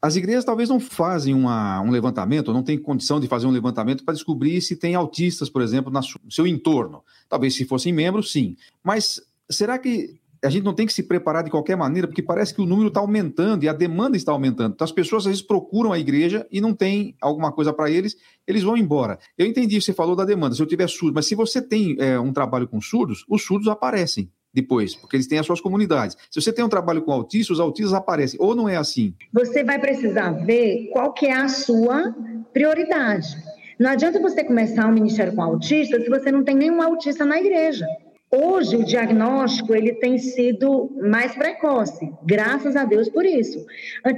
As 0.01 0.15
igrejas 0.15 0.45
talvez 0.45 0.69
não 0.69 0.79
fazem 0.79 1.33
uma, 1.33 1.81
um 1.81 1.89
levantamento, 1.89 2.53
não 2.53 2.61
têm 2.61 2.77
condição 2.77 3.19
de 3.19 3.27
fazer 3.27 3.47
um 3.47 3.51
levantamento 3.51 4.03
para 4.03 4.13
descobrir 4.13 4.61
se 4.61 4.75
tem 4.75 4.93
autistas, 4.93 5.49
por 5.49 5.63
exemplo, 5.63 5.91
no 5.91 6.31
seu 6.31 6.45
entorno. 6.45 7.03
Talvez 7.27 7.55
se 7.55 7.65
fossem 7.65 7.91
membros, 7.91 8.31
sim. 8.31 8.55
Mas 8.83 9.19
será 9.49 9.79
que 9.79 10.19
a 10.43 10.49
gente 10.49 10.63
não 10.63 10.73
tem 10.73 10.85
que 10.85 10.93
se 10.93 11.03
preparar 11.03 11.43
de 11.43 11.49
qualquer 11.49 11.75
maneira, 11.75 12.07
porque 12.07 12.21
parece 12.21 12.53
que 12.53 12.61
o 12.61 12.65
número 12.65 12.87
está 12.89 12.99
aumentando 12.99 13.63
e 13.63 13.69
a 13.69 13.73
demanda 13.73 14.17
está 14.17 14.31
aumentando. 14.31 14.73
Então, 14.73 14.85
as 14.85 14.91
pessoas 14.91 15.23
às 15.23 15.27
vezes 15.27 15.41
procuram 15.41 15.91
a 15.91 15.99
igreja 15.99 16.45
e 16.51 16.61
não 16.61 16.73
tem 16.73 17.15
alguma 17.21 17.51
coisa 17.51 17.73
para 17.73 17.89
eles, 17.89 18.15
eles 18.47 18.63
vão 18.63 18.77
embora. 18.77 19.17
Eu 19.37 19.45
entendi, 19.45 19.81
você 19.81 19.93
falou 19.93 20.15
da 20.15 20.25
demanda, 20.25 20.55
se 20.55 20.61
eu 20.61 20.67
tiver 20.67 20.87
surdo, 20.87 21.15
mas 21.15 21.25
se 21.25 21.35
você 21.35 21.61
tem 21.61 21.95
é, 21.99 22.19
um 22.19 22.33
trabalho 22.33 22.67
com 22.67 22.79
surdos, 22.81 23.25
os 23.29 23.43
surdos 23.43 23.67
aparecem 23.67 24.31
depois, 24.53 24.95
porque 24.95 25.17
eles 25.17 25.27
têm 25.27 25.37
as 25.37 25.45
suas 25.45 25.59
comunidades. 25.59 26.15
Se 26.31 26.41
você 26.41 26.53
tem 26.53 26.63
um 26.63 26.69
trabalho 26.69 27.01
com 27.01 27.11
autistas, 27.11 27.57
os 27.57 27.59
autistas 27.59 27.93
aparecem. 27.93 28.39
Ou 28.41 28.55
não 28.55 28.69
é 28.69 28.77
assim? 28.77 29.13
Você 29.33 29.63
vai 29.63 29.79
precisar 29.79 30.31
ver 30.31 30.89
qual 30.93 31.11
que 31.11 31.25
é 31.25 31.33
a 31.33 31.49
sua 31.49 32.15
prioridade. 32.53 33.27
Não 33.77 33.89
adianta 33.89 34.21
você 34.21 34.43
começar 34.43 34.87
um 34.87 34.93
ministério 34.93 35.35
com 35.35 35.41
autistas 35.41 36.03
se 36.03 36.09
você 36.09 36.31
não 36.31 36.45
tem 36.45 36.55
nenhum 36.55 36.81
autista 36.81 37.25
na 37.25 37.37
igreja. 37.37 37.85
Hoje, 38.37 38.75
o 38.75 38.83
diagnóstico 38.83 39.73
ele 39.73 39.93
tem 39.93 40.17
sido 40.17 40.91
mais 41.01 41.33
precoce, 41.33 42.11
graças 42.21 42.75
a 42.75 42.83
Deus 42.83 43.07
por 43.07 43.25
isso. 43.25 43.65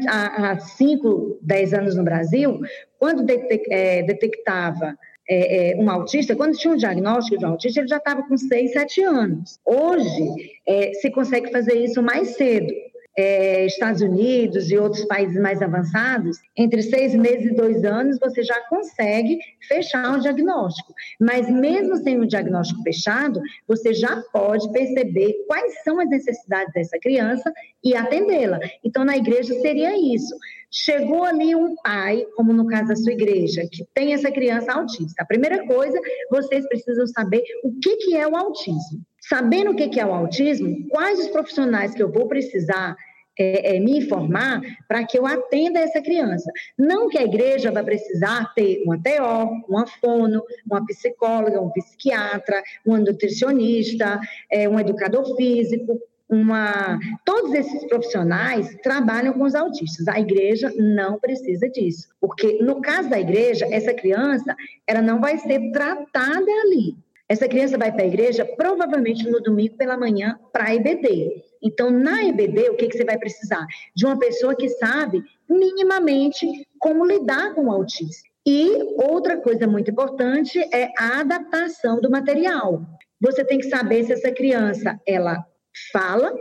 Há 0.08 0.58
5, 0.58 1.38
10 1.42 1.74
anos 1.76 1.96
no 1.96 2.04
Brasil, 2.04 2.60
quando 2.98 3.24
é, 3.70 4.02
detectava 4.02 4.98
é, 5.30 5.74
é, 5.74 5.76
um 5.76 5.88
autista, 5.90 6.36
quando 6.36 6.58
tinha 6.58 6.74
um 6.74 6.78
diagnóstico 6.78 7.38
de 7.38 7.46
um 7.46 7.50
autista, 7.50 7.80
ele 7.80 7.90
já 7.90 7.98
estava 7.98 8.24
com 8.24 8.36
6, 8.36 8.72
7 8.72 9.04
anos. 9.04 9.60
Hoje, 9.64 10.58
é, 10.66 10.94
se 10.94 11.12
consegue 11.12 11.52
fazer 11.52 11.76
isso 11.76 12.02
mais 12.02 12.30
cedo. 12.30 12.74
É, 13.20 13.66
Estados 13.66 14.02
Unidos 14.02 14.70
e 14.70 14.78
outros 14.78 15.04
países 15.06 15.42
mais 15.42 15.60
avançados, 15.62 16.38
entre 16.56 16.84
seis 16.84 17.16
meses 17.16 17.52
e 17.52 17.56
dois 17.56 17.84
anos, 17.84 18.20
você 18.20 18.44
já 18.44 18.60
consegue 18.70 19.40
fechar 19.68 20.16
um 20.16 20.20
diagnóstico. 20.20 20.94
Mas 21.20 21.50
mesmo 21.50 21.98
sem 21.98 22.20
o 22.20 22.28
diagnóstico 22.28 22.84
fechado, 22.84 23.42
você 23.68 23.94
já 23.94 24.22
pode 24.32 24.72
perceber 24.72 25.34
quais 25.48 25.84
são 25.84 26.00
as 26.00 26.10
necessidades 26.10 26.72
dessa 26.74 27.00
criança 27.00 27.52
e 27.84 27.96
atendê-la. 27.96 28.60
Então, 28.84 29.04
na 29.04 29.18
igreja 29.18 29.54
seria 29.62 29.98
isso. 29.98 30.36
Chegou 30.70 31.24
ali 31.24 31.56
um 31.56 31.76
pai, 31.82 32.26
como 32.36 32.52
no 32.52 32.68
caso 32.68 32.90
da 32.90 32.96
sua 32.96 33.14
igreja, 33.14 33.68
que 33.72 33.86
tem 33.94 34.14
essa 34.14 34.30
criança 34.30 34.74
autista. 34.74 35.24
A 35.24 35.26
primeira 35.26 35.66
coisa, 35.66 35.98
vocês 36.30 36.68
precisam 36.68 37.08
saber 37.08 37.42
o 37.64 37.72
que, 37.80 37.96
que 37.98 38.16
é 38.16 38.28
o 38.28 38.36
autismo. 38.36 39.02
Sabendo 39.30 39.72
o 39.72 39.76
que 39.76 40.00
é 40.00 40.06
o 40.06 40.14
autismo, 40.14 40.88
quais 40.90 41.20
os 41.20 41.28
profissionais 41.28 41.94
que 41.94 42.04
eu 42.04 42.12
vou 42.12 42.28
precisar 42.28 42.96
é, 43.38 43.76
é, 43.76 43.80
me 43.80 43.98
informar 43.98 44.62
para 44.88 45.04
que 45.06 45.18
eu 45.18 45.26
atenda 45.26 45.80
essa 45.80 46.02
criança. 46.02 46.52
Não 46.78 47.10
que 47.10 47.18
a 47.18 47.24
igreja 47.24 47.72
vai 47.72 47.84
precisar 47.84 48.54
ter 48.54 48.82
uma 48.86 48.98
TO, 48.98 49.66
uma 49.70 49.86
fono, 49.86 50.44
uma 50.70 50.86
psicóloga, 50.86 51.62
um 51.62 51.70
psiquiatra, 51.70 52.62
um 52.86 52.98
nutricionista, 52.98 54.20
é, 54.52 54.68
um 54.68 54.80
educador 54.80 55.36
físico, 55.36 56.00
uma. 56.30 57.00
Todos 57.24 57.54
esses 57.54 57.86
profissionais 57.88 58.76
trabalham 58.84 59.34
com 59.34 59.44
os 59.44 59.56
autistas. 59.56 60.08
A 60.08 60.20
igreja 60.20 60.72
não 60.76 61.20
precisa 61.20 61.70
disso, 61.70 62.10
porque 62.20 62.62
no 62.62 62.82
caso 62.82 63.10
da 63.10 63.20
igreja, 63.20 63.68
essa 63.72 63.94
criança 63.94 64.56
ela 64.86 65.02
não 65.02 65.22
vai 65.22 65.38
ser 65.38 65.72
tratada 65.72 66.52
ali. 66.66 66.96
Essa 67.30 67.48
criança 67.48 67.78
vai 67.78 67.92
para 67.92 68.04
a 68.04 68.08
igreja 68.08 68.46
provavelmente 68.46 69.30
no 69.30 69.42
domingo 69.42 69.76
pela 69.76 69.98
manhã 69.98 70.40
para 70.54 70.66
a 70.66 70.76
EBD. 70.76 71.44
Então, 71.62 71.90
na 71.90 72.24
EBD, 72.24 72.70
o 72.70 72.76
que, 72.76 72.88
que 72.88 72.98
você 72.98 73.04
vai 73.04 73.18
precisar? 73.18 73.66
De 73.94 74.06
uma 74.06 74.18
pessoa 74.18 74.56
que 74.56 74.70
sabe 74.70 75.22
minimamente 75.50 76.48
como 76.80 77.06
lidar 77.06 77.54
com 77.54 77.66
o 77.66 77.72
autismo. 77.72 78.24
E 78.46 78.82
outra 78.96 79.36
coisa 79.38 79.68
muito 79.68 79.92
importante 79.92 80.58
é 80.74 80.90
a 80.98 81.20
adaptação 81.20 82.00
do 82.00 82.10
material. 82.10 82.82
Você 83.20 83.44
tem 83.44 83.60
que 83.60 83.68
saber 83.68 84.06
se 84.06 84.14
essa 84.14 84.32
criança 84.32 84.98
ela 85.06 85.46
fala 85.92 86.34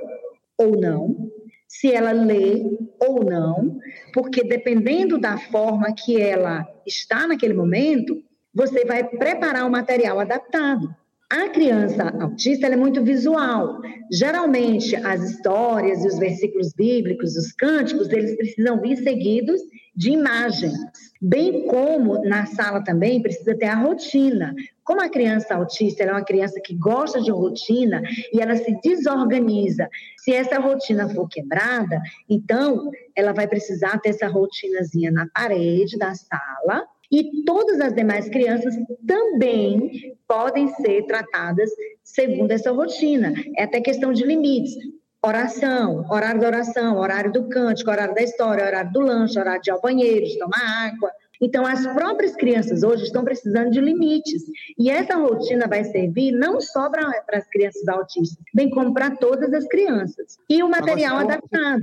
ou 0.57 0.81
não, 0.81 1.33
se 1.67 1.93
ela 1.93 2.13
lê 2.13 2.79
ou 3.01 3.25
não, 3.25 3.79
porque 4.15 4.45
dependendo 4.45 5.19
da 5.19 5.37
forma 5.37 5.93
que 5.93 6.21
ela 6.21 6.67
está 6.87 7.27
naquele 7.27 7.55
momento, 7.55 8.23
você 8.57 8.87
vai 8.87 9.05
preparar 9.05 9.67
o 9.67 9.71
material 9.71 10.19
adaptado. 10.19 10.89
A 11.29 11.49
criança 11.51 12.09
autista 12.21 12.69
é 12.69 12.77
muito 12.77 13.05
visual. 13.05 13.83
Geralmente, 14.11 14.97
as 14.97 15.23
histórias 15.23 16.03
e 16.03 16.09
os 16.09 16.19
versículos 16.19 16.73
bíblicos, 16.73 17.37
os 17.37 17.53
cânticos, 17.53 18.09
eles 18.09 18.35
precisam 18.35 18.81
vir 18.81 18.97
seguidos 18.97 19.61
de 19.95 20.13
imagens. 20.13 20.73
Bem 21.21 21.67
como 21.67 22.23
na 22.25 22.47
sala 22.47 22.83
também 22.83 23.21
precisa 23.21 23.55
ter 23.59 23.67
a 23.67 23.75
rotina. 23.75 24.55
Como 24.85 25.03
a 25.03 25.09
criança 25.09 25.55
autista 25.55 26.05
é 26.05 26.11
uma 26.11 26.25
criança 26.25 26.59
que 26.65 26.75
gosta 26.75 27.21
de 27.21 27.31
rotina 27.31 28.01
e 28.33 28.41
ela 28.41 28.57
se 28.57 28.79
desorganiza, 28.83 29.89
se 30.17 30.33
essa 30.33 30.59
rotina 30.59 31.09
for 31.09 31.29
quebrada, 31.29 32.01
então 32.31 32.91
ela 33.15 33.33
vai 33.33 33.49
precisar 33.49 33.99
ter 33.99 34.11
essa 34.11 34.29
rotinazinha 34.29 35.11
na 35.11 35.27
parede 35.35 35.99
da 35.99 36.15
sala 36.15 36.87
e 37.11 37.45
todas 37.45 37.81
as 37.81 37.93
demais 37.93 38.29
crianças 38.29 38.75
também 39.07 40.17
podem 40.27 40.69
ser 40.75 41.05
tratadas 41.07 41.71
segundo 42.03 42.51
essa 42.51 42.73
rotina. 42.73 43.33
É 43.57 43.65
até 43.65 43.81
questão 43.81 44.13
de 44.13 44.25
limites. 44.25 44.75
Oração, 45.25 46.07
horário 46.09 46.41
da 46.41 46.47
oração, 46.47 46.99
horário 46.99 47.33
do 47.33 47.49
cântico, 47.49 47.91
horário 47.91 48.15
da 48.15 48.23
história, 48.23 48.65
horário 48.65 48.93
do 48.93 49.01
lanche, 49.01 49.39
horário 49.39 49.61
de 49.61 49.71
ir 49.71 49.73
ao 49.73 49.81
banheiro, 49.81 50.27
de 50.27 50.39
tomar 50.39 50.87
água. 50.87 51.11
Então, 51.41 51.67
as 51.67 51.87
próprias 51.87 52.35
crianças 52.35 52.83
hoje 52.83 53.05
estão 53.05 53.25
precisando 53.25 53.71
de 53.71 53.81
limites. 53.81 54.43
E 54.79 54.89
essa 54.89 55.17
rotina 55.17 55.67
vai 55.67 55.85
servir 55.85 56.33
não 56.33 56.61
só 56.61 56.89
para 56.89 57.23
as 57.33 57.47
crianças 57.49 57.87
autistas, 57.89 58.39
bem 58.55 58.71
como 58.71 58.95
para 58.95 59.11
todas 59.17 59.53
as 59.53 59.67
crianças. 59.67 60.39
E 60.49 60.63
o 60.63 60.69
material 60.69 61.17
adaptado. 61.17 61.83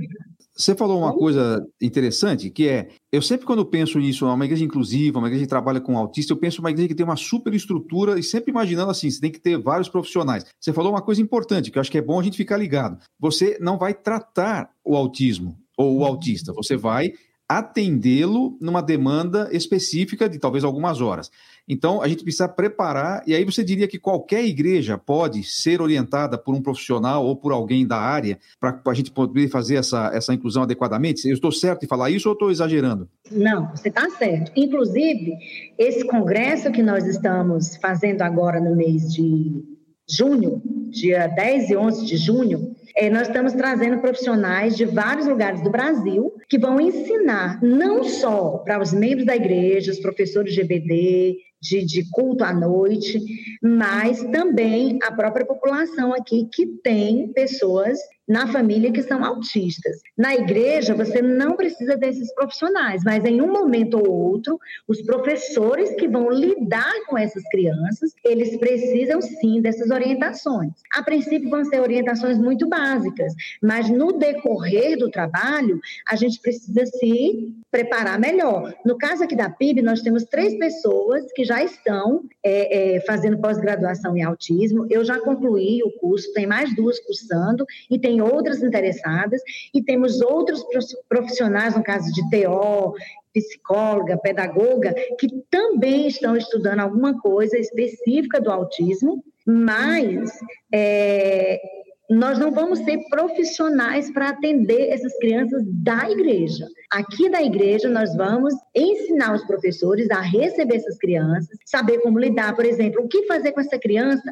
Você 0.56 0.74
falou 0.74 1.00
uma 1.00 1.12
coisa 1.12 1.66
interessante, 1.82 2.48
que 2.48 2.68
é, 2.68 2.88
eu 3.12 3.20
sempre 3.20 3.44
quando 3.44 3.66
penso 3.66 3.98
nisso, 3.98 4.24
uma 4.24 4.44
igreja 4.44 4.64
inclusiva, 4.64 5.18
uma 5.18 5.26
igreja 5.26 5.44
que 5.44 5.50
trabalha 5.50 5.80
com 5.80 5.98
autista, 5.98 6.32
eu 6.32 6.36
penso 6.36 6.60
uma 6.60 6.70
igreja 6.70 6.88
que 6.88 6.94
tem 6.94 7.04
uma 7.04 7.16
super 7.16 7.52
estrutura 7.52 8.18
e 8.20 8.22
sempre 8.22 8.52
imaginando 8.52 8.90
assim, 8.90 9.10
você 9.10 9.20
tem 9.20 9.32
que 9.32 9.40
ter 9.40 9.58
vários 9.58 9.88
profissionais. 9.88 10.44
Você 10.60 10.72
falou 10.72 10.92
uma 10.92 11.02
coisa 11.02 11.20
importante, 11.20 11.72
que 11.72 11.78
eu 11.78 11.80
acho 11.80 11.90
que 11.90 11.98
é 11.98 12.02
bom 12.02 12.20
a 12.20 12.22
gente 12.22 12.36
ficar 12.36 12.56
ligado. 12.56 12.98
Você 13.18 13.58
não 13.60 13.76
vai 13.76 13.92
tratar 13.92 14.70
o 14.84 14.96
autismo 14.96 15.58
ou 15.76 15.98
o 15.98 16.04
autista, 16.04 16.52
você 16.52 16.76
vai 16.76 17.12
atendê-lo 17.48 18.56
numa 18.60 18.82
demanda 18.82 19.48
específica 19.52 20.28
de 20.28 20.38
talvez 20.38 20.64
algumas 20.64 21.00
horas. 21.00 21.30
Então, 21.68 22.02
a 22.02 22.08
gente 22.08 22.22
precisa 22.22 22.46
preparar, 22.46 23.22
e 23.26 23.34
aí 23.34 23.44
você 23.44 23.64
diria 23.64 23.88
que 23.88 23.98
qualquer 23.98 24.44
igreja 24.44 24.98
pode 24.98 25.42
ser 25.42 25.80
orientada 25.80 26.36
por 26.36 26.54
um 26.54 26.60
profissional 26.60 27.24
ou 27.24 27.34
por 27.34 27.52
alguém 27.52 27.86
da 27.86 27.96
área 27.96 28.38
para 28.60 28.78
a 28.86 28.94
gente 28.94 29.10
poder 29.10 29.48
fazer 29.48 29.76
essa, 29.76 30.10
essa 30.12 30.34
inclusão 30.34 30.62
adequadamente? 30.62 31.26
Eu 31.26 31.34
estou 31.34 31.50
certo 31.50 31.84
em 31.84 31.88
falar 31.88 32.10
isso 32.10 32.28
ou 32.28 32.34
estou 32.34 32.50
exagerando? 32.50 33.08
Não, 33.30 33.70
você 33.70 33.88
está 33.88 34.08
certo. 34.10 34.52
Inclusive, 34.54 35.38
esse 35.78 36.06
congresso 36.06 36.70
que 36.70 36.82
nós 36.82 37.06
estamos 37.06 37.76
fazendo 37.76 38.20
agora 38.22 38.60
no 38.60 38.76
mês 38.76 39.12
de 39.12 39.64
junho, 40.06 40.60
dia 40.90 41.26
10 41.28 41.70
e 41.70 41.76
11 41.76 42.04
de 42.04 42.16
junho, 42.18 42.73
é, 42.96 43.10
nós 43.10 43.26
estamos 43.26 43.52
trazendo 43.52 43.98
profissionais 43.98 44.76
de 44.76 44.84
vários 44.84 45.26
lugares 45.26 45.60
do 45.62 45.70
Brasil 45.70 46.32
que 46.48 46.58
vão 46.58 46.80
ensinar 46.80 47.60
não 47.62 48.04
só 48.04 48.58
para 48.58 48.80
os 48.80 48.92
membros 48.92 49.26
da 49.26 49.34
igreja, 49.34 49.90
os 49.90 49.98
professores 49.98 50.54
de 50.54 50.60
GBD, 50.60 51.36
de, 51.64 51.82
de 51.82 52.08
culto 52.10 52.44
à 52.44 52.52
noite, 52.52 53.18
mas 53.62 54.22
também 54.24 54.98
a 55.02 55.10
própria 55.10 55.46
população 55.46 56.12
aqui 56.12 56.46
que 56.52 56.66
tem 56.66 57.28
pessoas 57.28 57.98
na 58.26 58.46
família 58.46 58.90
que 58.90 59.02
são 59.02 59.22
autistas. 59.22 60.00
Na 60.16 60.34
igreja, 60.34 60.94
você 60.94 61.20
não 61.20 61.56
precisa 61.56 61.96
desses 61.96 62.32
profissionais, 62.34 63.02
mas 63.04 63.24
em 63.24 63.40
um 63.40 63.52
momento 63.52 63.98
ou 63.98 64.10
outro, 64.10 64.58
os 64.88 65.02
professores 65.02 65.94
que 65.96 66.08
vão 66.08 66.30
lidar 66.30 66.92
com 67.06 67.18
essas 67.18 67.42
crianças, 67.50 68.12
eles 68.24 68.56
precisam 68.56 69.20
sim 69.20 69.60
dessas 69.60 69.90
orientações. 69.90 70.72
A 70.94 71.02
princípio, 71.02 71.50
vão 71.50 71.64
ser 71.64 71.80
orientações 71.80 72.38
muito 72.38 72.66
básicas, 72.66 73.34
mas 73.62 73.90
no 73.90 74.12
decorrer 74.12 74.98
do 74.98 75.10
trabalho, 75.10 75.78
a 76.08 76.16
gente 76.16 76.40
precisa 76.40 76.86
se 76.86 77.52
preparar 77.70 78.18
melhor. 78.18 78.72
No 78.86 78.96
caso 78.96 79.24
aqui 79.24 79.36
da 79.36 79.50
PIB, 79.50 79.82
nós 79.82 80.00
temos 80.00 80.24
três 80.24 80.56
pessoas 80.58 81.30
que 81.34 81.44
já 81.44 81.53
estão 81.62 82.22
é, 82.42 82.96
é, 82.96 83.00
fazendo 83.00 83.38
pós-graduação 83.38 84.16
em 84.16 84.22
autismo. 84.22 84.86
Eu 84.90 85.04
já 85.04 85.20
concluí 85.20 85.82
o 85.82 85.90
curso, 85.98 86.32
tem 86.32 86.46
mais 86.46 86.74
duas 86.74 86.98
cursando 87.00 87.64
e 87.90 87.98
tem 87.98 88.20
outras 88.20 88.62
interessadas. 88.62 89.40
E 89.72 89.82
temos 89.82 90.20
outros 90.20 90.64
profissionais, 91.08 91.76
no 91.76 91.82
caso 91.82 92.12
de 92.12 92.22
TO, 92.30 92.94
psicóloga, 93.32 94.16
pedagoga, 94.16 94.94
que 95.18 95.28
também 95.50 96.06
estão 96.06 96.36
estudando 96.36 96.80
alguma 96.80 97.20
coisa 97.20 97.58
específica 97.58 98.40
do 98.40 98.50
autismo 98.50 99.24
Mas 99.44 100.30
é, 100.72 101.60
nós 102.08 102.38
não 102.38 102.50
vamos 102.50 102.80
ser 102.80 102.98
profissionais 103.08 104.10
para 104.10 104.28
atender 104.28 104.90
essas 104.90 105.16
crianças 105.18 105.62
da 105.66 106.10
igreja. 106.10 106.66
Aqui 106.90 107.30
da 107.30 107.42
igreja, 107.42 107.88
nós 107.88 108.14
vamos 108.14 108.54
ensinar 108.74 109.34
os 109.34 109.44
professores 109.44 110.10
a 110.10 110.20
receber 110.20 110.76
essas 110.76 110.98
crianças, 110.98 111.56
saber 111.64 111.98
como 112.00 112.18
lidar, 112.18 112.54
por 112.54 112.66
exemplo, 112.66 113.02
o 113.02 113.08
que 113.08 113.26
fazer 113.26 113.52
com 113.52 113.60
essa 113.60 113.78
criança 113.78 114.30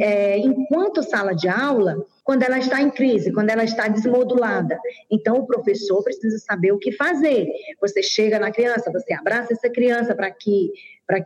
é, 0.00 0.38
enquanto 0.38 1.02
sala 1.02 1.34
de 1.34 1.48
aula, 1.48 1.96
quando 2.22 2.42
ela 2.42 2.58
está 2.58 2.82
em 2.82 2.90
crise, 2.90 3.32
quando 3.32 3.50
ela 3.50 3.64
está 3.64 3.88
desmodulada. 3.88 4.78
Então, 5.10 5.36
o 5.36 5.46
professor 5.46 6.02
precisa 6.02 6.38
saber 6.38 6.72
o 6.72 6.78
que 6.78 6.92
fazer. 6.92 7.48
Você 7.80 8.02
chega 8.02 8.38
na 8.38 8.50
criança, 8.50 8.92
você 8.92 9.14
abraça 9.14 9.54
essa 9.54 9.70
criança 9.70 10.14
para 10.14 10.30
que, 10.30 10.70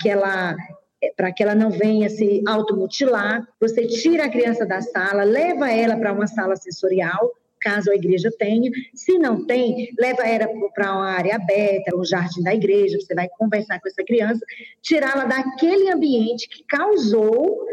que 0.00 0.08
ela 0.08 0.54
para 1.16 1.32
que 1.32 1.42
ela 1.42 1.54
não 1.54 1.70
venha 1.70 2.08
se 2.08 2.42
automutilar. 2.46 3.46
Você 3.60 3.86
tira 3.86 4.24
a 4.24 4.30
criança 4.30 4.66
da 4.66 4.80
sala, 4.80 5.22
leva 5.22 5.70
ela 5.70 5.96
para 5.96 6.12
uma 6.12 6.26
sala 6.26 6.56
sensorial, 6.56 7.32
caso 7.60 7.90
a 7.90 7.94
igreja 7.94 8.30
tenha. 8.38 8.70
Se 8.94 9.18
não 9.18 9.44
tem, 9.46 9.90
leva 9.98 10.22
ela 10.26 10.48
para 10.74 10.92
uma 10.92 11.10
área 11.10 11.36
aberta, 11.36 11.96
o 11.96 12.04
jardim 12.04 12.42
da 12.42 12.54
igreja, 12.54 12.98
você 13.00 13.14
vai 13.14 13.28
conversar 13.38 13.80
com 13.80 13.88
essa 13.88 14.04
criança, 14.04 14.44
tirá-la 14.82 15.24
daquele 15.24 15.90
ambiente 15.90 16.48
que 16.48 16.64
causou 16.64 17.66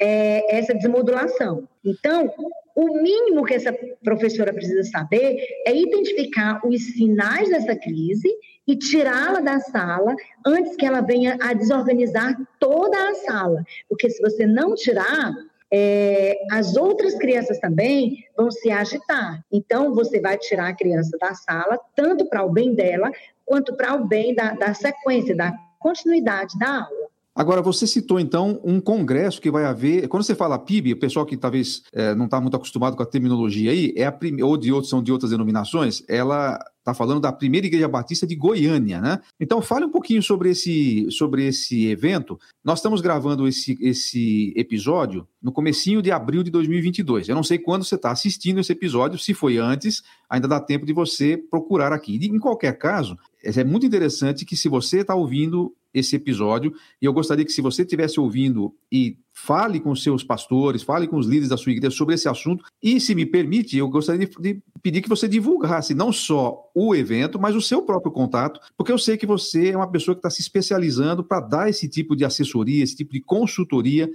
é, 0.00 0.56
essa 0.56 0.74
desmodulação. 0.74 1.68
Então, 1.84 2.32
o 2.76 3.02
mínimo 3.02 3.44
que 3.44 3.54
essa 3.54 3.72
professora 4.04 4.52
precisa 4.52 4.84
saber 4.84 5.36
é 5.66 5.74
identificar 5.74 6.60
os 6.64 6.80
sinais 6.92 7.48
dessa 7.48 7.74
crise 7.74 8.32
e 8.68 8.76
tirá-la 8.76 9.40
da 9.40 9.58
sala 9.60 10.14
antes 10.46 10.76
que 10.76 10.84
ela 10.84 11.00
venha 11.00 11.38
a 11.40 11.54
desorganizar 11.54 12.36
toda 12.60 12.96
a 13.08 13.14
sala. 13.14 13.64
Porque 13.88 14.10
se 14.10 14.20
você 14.20 14.46
não 14.46 14.74
tirar, 14.74 15.32
é, 15.72 16.38
as 16.52 16.76
outras 16.76 17.14
crianças 17.14 17.58
também 17.58 18.24
vão 18.36 18.50
se 18.50 18.70
agitar. 18.70 19.42
Então, 19.50 19.94
você 19.94 20.20
vai 20.20 20.36
tirar 20.36 20.68
a 20.68 20.76
criança 20.76 21.16
da 21.18 21.32
sala, 21.32 21.80
tanto 21.96 22.26
para 22.26 22.44
o 22.44 22.50
bem 22.50 22.74
dela, 22.74 23.10
quanto 23.46 23.74
para 23.74 23.94
o 23.94 24.06
bem 24.06 24.34
da, 24.34 24.52
da 24.52 24.74
sequência, 24.74 25.34
da 25.34 25.54
continuidade 25.78 26.58
da 26.58 26.84
aula. 26.84 27.08
Agora, 27.38 27.62
você 27.62 27.86
citou 27.86 28.18
então 28.18 28.60
um 28.64 28.80
congresso 28.80 29.40
que 29.40 29.48
vai 29.48 29.64
haver. 29.64 30.08
Quando 30.08 30.24
você 30.24 30.34
fala 30.34 30.58
PIB, 30.58 30.94
o 30.94 30.98
pessoal 30.98 31.24
que 31.24 31.36
talvez 31.36 31.84
é, 31.92 32.12
não 32.12 32.24
está 32.24 32.40
muito 32.40 32.56
acostumado 32.56 32.96
com 32.96 33.02
a 33.04 33.06
terminologia 33.06 33.70
aí, 33.70 33.94
é 33.96 34.06
a 34.06 34.18
ou 34.42 34.56
de 34.56 34.72
outros 34.72 34.90
são 34.90 35.00
de 35.00 35.12
outras 35.12 35.30
denominações, 35.30 36.02
ela 36.08 36.58
está 36.78 36.92
falando 36.92 37.20
da 37.20 37.30
primeira 37.30 37.66
igreja 37.66 37.86
batista 37.86 38.26
de 38.26 38.34
Goiânia, 38.34 39.00
né? 39.00 39.20
Então 39.38 39.62
fale 39.62 39.84
um 39.84 39.90
pouquinho 39.90 40.20
sobre 40.20 40.50
esse, 40.50 41.06
sobre 41.12 41.46
esse 41.46 41.86
evento. 41.86 42.40
Nós 42.64 42.80
estamos 42.80 43.00
gravando 43.00 43.46
esse, 43.46 43.78
esse 43.80 44.52
episódio 44.56 45.28
no 45.40 45.52
comecinho 45.52 46.02
de 46.02 46.10
abril 46.10 46.42
de 46.42 46.50
2022. 46.50 47.28
Eu 47.28 47.36
não 47.36 47.44
sei 47.44 47.58
quando 47.58 47.84
você 47.84 47.94
está 47.94 48.10
assistindo 48.10 48.58
esse 48.58 48.72
episódio, 48.72 49.16
se 49.16 49.32
foi 49.32 49.58
antes, 49.58 50.02
ainda 50.28 50.48
dá 50.48 50.58
tempo 50.58 50.84
de 50.84 50.92
você 50.92 51.36
procurar 51.36 51.92
aqui. 51.92 52.16
em 52.16 52.38
qualquer 52.38 52.76
caso, 52.76 53.16
é 53.44 53.62
muito 53.62 53.86
interessante 53.86 54.44
que 54.44 54.56
se 54.56 54.68
você 54.68 55.02
está 55.02 55.14
ouvindo 55.14 55.72
esse 55.98 56.16
episódio, 56.16 56.72
e 57.00 57.06
eu 57.06 57.12
gostaria 57.12 57.44
que 57.44 57.52
se 57.52 57.60
você 57.60 57.82
estivesse 57.82 58.18
ouvindo 58.20 58.74
e 58.90 59.18
fale 59.32 59.78
com 59.78 59.94
seus 59.94 60.24
pastores, 60.24 60.82
fale 60.82 61.06
com 61.06 61.16
os 61.16 61.26
líderes 61.26 61.48
da 61.48 61.56
sua 61.56 61.72
igreja 61.72 61.94
sobre 61.94 62.14
esse 62.14 62.28
assunto, 62.28 62.64
e 62.82 63.00
se 63.00 63.14
me 63.14 63.24
permite, 63.24 63.76
eu 63.76 63.88
gostaria 63.88 64.26
de, 64.26 64.62
pedir 64.82 65.00
que 65.02 65.08
você 65.08 65.28
divulgasse 65.28 65.94
não 65.94 66.12
só 66.12 66.70
o 66.74 66.94
evento, 66.94 67.38
mas 67.38 67.54
o 67.54 67.62
seu 67.62 67.82
próprio 67.82 68.12
contato, 68.12 68.60
porque 68.76 68.92
eu 68.92 68.98
sei 68.98 69.16
que 69.16 69.26
você 69.26 69.70
é 69.70 69.76
uma 69.76 69.90
pessoa 69.90 70.14
que 70.14 70.20
está 70.20 70.30
se 70.30 70.40
especializando 70.40 71.22
para 71.22 71.40
dar 71.40 71.70
esse 71.70 71.88
tipo 71.88 72.16
de 72.16 72.24
assessoria, 72.24 72.82
esse 72.82 72.96
tipo 72.96 73.12
de 73.12 73.20
consultoria 73.20 74.10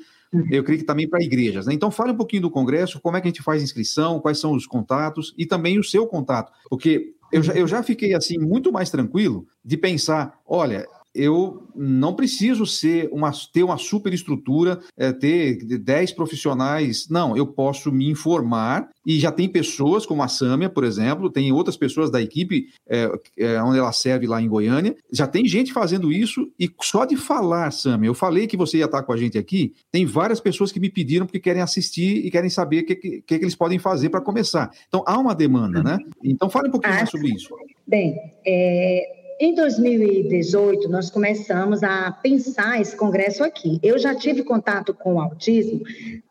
eu 0.50 0.64
creio 0.64 0.80
que 0.80 0.86
também 0.86 1.08
para 1.08 1.24
igrejas. 1.24 1.68
Né? 1.68 1.74
Então, 1.74 1.92
fale 1.92 2.12
um 2.12 2.18
pouquinho 2.18 2.42
do 2.42 2.52
Congresso, 2.52 3.00
como 3.00 3.16
é 3.16 3.22
que 3.22 3.28
a 3.28 3.30
gente 3.30 3.44
faz 3.44 3.62
inscrição, 3.62 4.20
quais 4.20 4.40
são 4.40 4.54
os 4.54 4.66
contatos 4.66 5.34
e 5.38 5.46
também 5.46 5.78
o 5.78 5.84
seu 5.84 6.08
contato, 6.08 6.52
porque 6.70 7.14
eu 7.32 7.42
já, 7.42 7.54
eu 7.54 7.68
já 7.68 7.82
fiquei 7.82 8.14
assim 8.14 8.38
muito 8.38 8.72
mais 8.72 8.90
tranquilo 8.90 9.48
de 9.66 9.76
pensar, 9.76 10.40
olha, 10.46 10.86
eu 11.14 11.68
não 11.76 12.14
preciso 12.14 12.66
ser 12.66 13.10
uma, 13.12 13.32
ter 13.52 13.64
uma 13.64 13.78
superestrutura, 13.78 14.80
é, 14.98 15.12
ter 15.12 15.58
10 15.58 16.12
profissionais. 16.14 17.08
Não, 17.10 17.36
eu 17.38 17.46
posso 17.46 17.92
me 17.92 18.10
informar 18.10 18.90
e 19.06 19.20
já 19.20 19.32
tem 19.32 19.48
pessoas 19.48 20.06
como 20.06 20.24
a 20.24 20.28
Sâmia, 20.28 20.70
por 20.70 20.84
exemplo, 20.84 21.30
tem 21.30 21.52
outras 21.52 21.78
pessoas 21.78 22.10
da 22.10 22.22
equipe 22.22 22.68
é, 22.88 23.12
é, 23.38 23.62
onde 23.62 23.80
ela 23.80 23.92
serve 23.92 24.26
lá 24.28 24.42
em 24.42 24.48
Goiânia. 24.48 24.96
Já 25.12 25.28
tem 25.28 25.46
gente 25.46 25.74
fazendo 25.74 26.12
isso 26.12 26.52
e 26.60 26.70
só 26.82 27.06
de 27.06 27.16
falar, 27.16 27.72
Sâmia, 27.72 28.08
eu 28.08 28.14
falei 28.14 28.48
que 28.48 28.58
você 28.58 28.78
ia 28.78 28.86
estar 28.86 29.04
com 29.04 29.14
a 29.14 29.18
gente 29.18 29.38
aqui, 29.38 29.74
tem 29.92 30.06
várias 30.06 30.40
pessoas 30.40 30.72
que 30.72 30.80
me 30.80 30.90
pediram 30.90 31.26
porque 31.26 31.40
querem 31.40 31.62
assistir 31.62 32.26
e 32.26 32.32
querem 32.32 32.50
saber 32.50 32.84
o 32.84 32.86
que, 32.86 32.96
que, 32.96 33.22
que, 33.22 33.34
eles 33.36 33.56
podem 33.56 33.78
fazer 33.78 34.10
para 34.10 34.22
começar. 34.22 34.72
Então 34.88 35.04
há 35.06 35.18
uma 35.18 35.36
demanda, 35.36 35.84
né? 35.84 35.98
Então 36.24 36.50
fale 36.50 36.70
um 36.70 36.72
pouquinho 36.72 36.96
mais 36.96 37.10
sobre 37.10 37.30
isso. 37.30 37.54
Bem, 37.86 38.16
é, 38.46 39.23
em 39.44 39.54
2018, 39.54 40.88
nós 40.88 41.10
começamos 41.10 41.84
a 41.84 42.10
pensar 42.12 42.80
esse 42.80 42.96
congresso 42.96 43.44
aqui. 43.44 43.78
Eu 43.84 44.00
já 44.00 44.16
tive 44.16 44.42
contato 44.42 44.94
com 44.94 45.16
o 45.16 45.20
autismo 45.20 45.82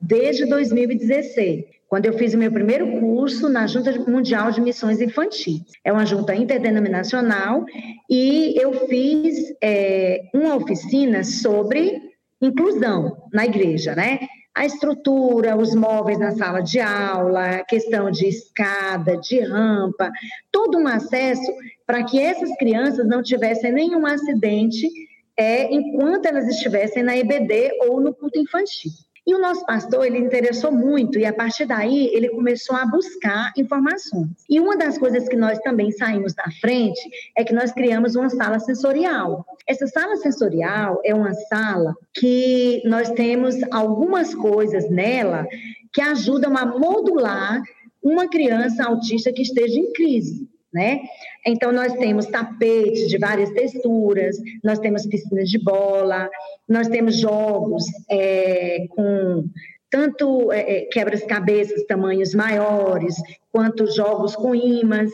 desde 0.00 0.46
2016, 0.46 1.66
quando 1.86 2.06
eu 2.06 2.14
fiz 2.14 2.32
o 2.32 2.38
meu 2.38 2.50
primeiro 2.50 3.00
curso 3.00 3.50
na 3.50 3.66
Junta 3.66 3.92
Mundial 4.10 4.50
de 4.50 4.62
Missões 4.62 4.98
Infantis. 4.98 5.60
É 5.84 5.92
uma 5.92 6.06
junta 6.06 6.34
interdenominacional 6.34 7.66
e 8.08 8.54
eu 8.58 8.86
fiz 8.86 9.54
é, 9.62 10.22
uma 10.32 10.56
oficina 10.56 11.22
sobre 11.22 12.00
inclusão 12.40 13.28
na 13.30 13.44
igreja, 13.44 13.94
né? 13.94 14.20
a 14.54 14.66
estrutura, 14.66 15.56
os 15.56 15.74
móveis 15.74 16.18
na 16.18 16.32
sala 16.32 16.60
de 16.60 16.78
aula, 16.78 17.56
a 17.56 17.64
questão 17.64 18.10
de 18.10 18.26
escada, 18.26 19.16
de 19.16 19.40
rampa, 19.40 20.10
todo 20.50 20.78
um 20.78 20.86
acesso 20.86 21.50
para 21.92 22.04
que 22.04 22.18
essas 22.18 22.48
crianças 22.56 23.06
não 23.06 23.22
tivessem 23.22 23.70
nenhum 23.70 24.06
acidente 24.06 24.88
é, 25.36 25.70
enquanto 25.70 26.24
elas 26.24 26.48
estivessem 26.48 27.02
na 27.02 27.14
EBD 27.14 27.70
ou 27.86 28.00
no 28.00 28.14
culto 28.14 28.38
infantil. 28.38 28.90
E 29.26 29.34
o 29.34 29.38
nosso 29.38 29.66
pastor, 29.66 30.06
ele 30.06 30.16
interessou 30.16 30.72
muito 30.72 31.18
e 31.18 31.26
a 31.26 31.34
partir 31.34 31.66
daí 31.66 32.06
ele 32.14 32.30
começou 32.30 32.76
a 32.76 32.86
buscar 32.86 33.52
informações. 33.58 34.30
E 34.48 34.58
uma 34.58 34.74
das 34.74 34.96
coisas 34.96 35.28
que 35.28 35.36
nós 35.36 35.58
também 35.58 35.90
saímos 35.92 36.32
da 36.32 36.50
frente 36.62 36.98
é 37.36 37.44
que 37.44 37.52
nós 37.52 37.72
criamos 37.72 38.16
uma 38.16 38.30
sala 38.30 38.58
sensorial. 38.58 39.44
Essa 39.68 39.86
sala 39.86 40.16
sensorial 40.16 40.98
é 41.04 41.14
uma 41.14 41.34
sala 41.34 41.94
que 42.14 42.80
nós 42.86 43.10
temos 43.10 43.54
algumas 43.70 44.34
coisas 44.34 44.88
nela 44.88 45.46
que 45.92 46.00
ajudam 46.00 46.56
a 46.56 46.64
modular 46.64 47.62
uma 48.02 48.30
criança 48.30 48.82
autista 48.82 49.30
que 49.30 49.42
esteja 49.42 49.78
em 49.78 49.92
crise 49.92 50.50
né? 50.72 51.00
Então, 51.46 51.72
nós 51.72 51.92
temos 51.94 52.26
tapetes 52.26 53.08
de 53.08 53.18
várias 53.18 53.50
texturas, 53.50 54.36
nós 54.64 54.78
temos 54.78 55.06
piscinas 55.06 55.48
de 55.48 55.58
bola, 55.58 56.28
nós 56.68 56.88
temos 56.88 57.16
jogos 57.18 57.84
é, 58.10 58.86
com 58.90 59.44
tanto 59.90 60.50
é, 60.50 60.60
é, 60.60 60.80
quebras-cabeças, 60.86 61.84
tamanhos 61.84 62.34
maiores, 62.34 63.14
quanto 63.52 63.86
jogos 63.94 64.34
com 64.34 64.54
imãs 64.54 65.10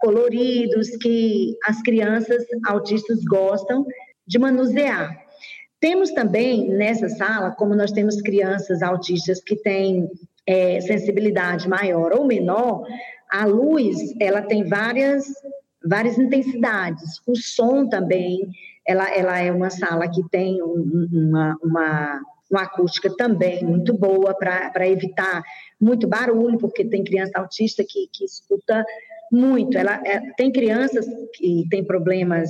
coloridos 0.00 0.90
que 0.96 1.56
as 1.64 1.80
crianças 1.82 2.44
autistas 2.66 3.22
gostam 3.24 3.86
de 4.26 4.38
manusear. 4.40 5.16
Temos 5.78 6.10
também 6.10 6.68
nessa 6.68 7.08
sala, 7.08 7.52
como 7.52 7.76
nós 7.76 7.92
temos 7.92 8.20
crianças 8.20 8.82
autistas 8.82 9.40
que 9.40 9.54
têm 9.54 10.10
é, 10.44 10.80
sensibilidade 10.80 11.68
maior 11.68 12.12
ou 12.12 12.26
menor, 12.26 12.84
a 13.30 13.44
luz, 13.44 13.96
ela 14.20 14.42
tem 14.42 14.64
várias, 14.64 15.26
várias 15.84 16.18
intensidades. 16.18 17.20
O 17.26 17.36
som 17.36 17.88
também, 17.88 18.48
ela, 18.86 19.08
ela 19.14 19.38
é 19.40 19.50
uma 19.50 19.70
sala 19.70 20.08
que 20.08 20.22
tem 20.30 20.60
uma, 20.62 21.56
uma, 21.62 22.20
uma 22.50 22.62
acústica 22.62 23.14
também 23.16 23.64
muito 23.64 23.92
boa 23.92 24.34
para 24.34 24.88
evitar 24.88 25.42
muito 25.80 26.06
barulho, 26.06 26.58
porque 26.58 26.84
tem 26.84 27.04
criança 27.04 27.32
autista 27.36 27.84
que, 27.86 28.08
que 28.12 28.24
escuta 28.24 28.84
muito. 29.30 29.76
Ela 29.76 30.00
é, 30.04 30.20
tem 30.36 30.52
crianças 30.52 31.06
que 31.34 31.66
têm 31.70 31.84
problemas 31.84 32.48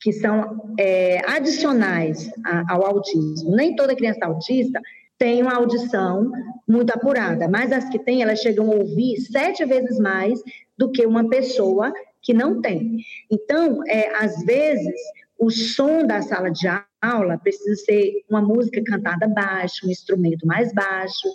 que 0.00 0.12
são 0.12 0.74
é, 0.78 1.18
adicionais 1.30 2.30
ao 2.68 2.84
autismo. 2.84 3.54
Nem 3.54 3.76
toda 3.76 3.94
criança 3.94 4.26
autista 4.26 4.80
têm 5.22 5.40
uma 5.40 5.54
audição 5.54 6.32
muito 6.68 6.90
apurada, 6.90 7.46
mas 7.46 7.70
as 7.70 7.88
que 7.88 7.96
têm, 7.96 8.22
elas 8.22 8.40
chegam 8.40 8.72
a 8.72 8.74
ouvir 8.74 9.20
sete 9.20 9.64
vezes 9.64 9.96
mais 10.00 10.42
do 10.76 10.90
que 10.90 11.06
uma 11.06 11.28
pessoa 11.28 11.92
que 12.20 12.34
não 12.34 12.60
tem. 12.60 12.96
Então, 13.30 13.86
é, 13.86 14.12
às 14.16 14.42
vezes, 14.44 15.00
o 15.38 15.48
som 15.48 16.04
da 16.04 16.20
sala 16.22 16.50
de 16.50 16.66
aula 17.00 17.38
precisa 17.38 17.84
ser 17.84 18.24
uma 18.28 18.42
música 18.42 18.82
cantada 18.84 19.28
baixo, 19.28 19.86
um 19.86 19.90
instrumento 19.90 20.44
mais 20.44 20.74
baixo. 20.74 21.28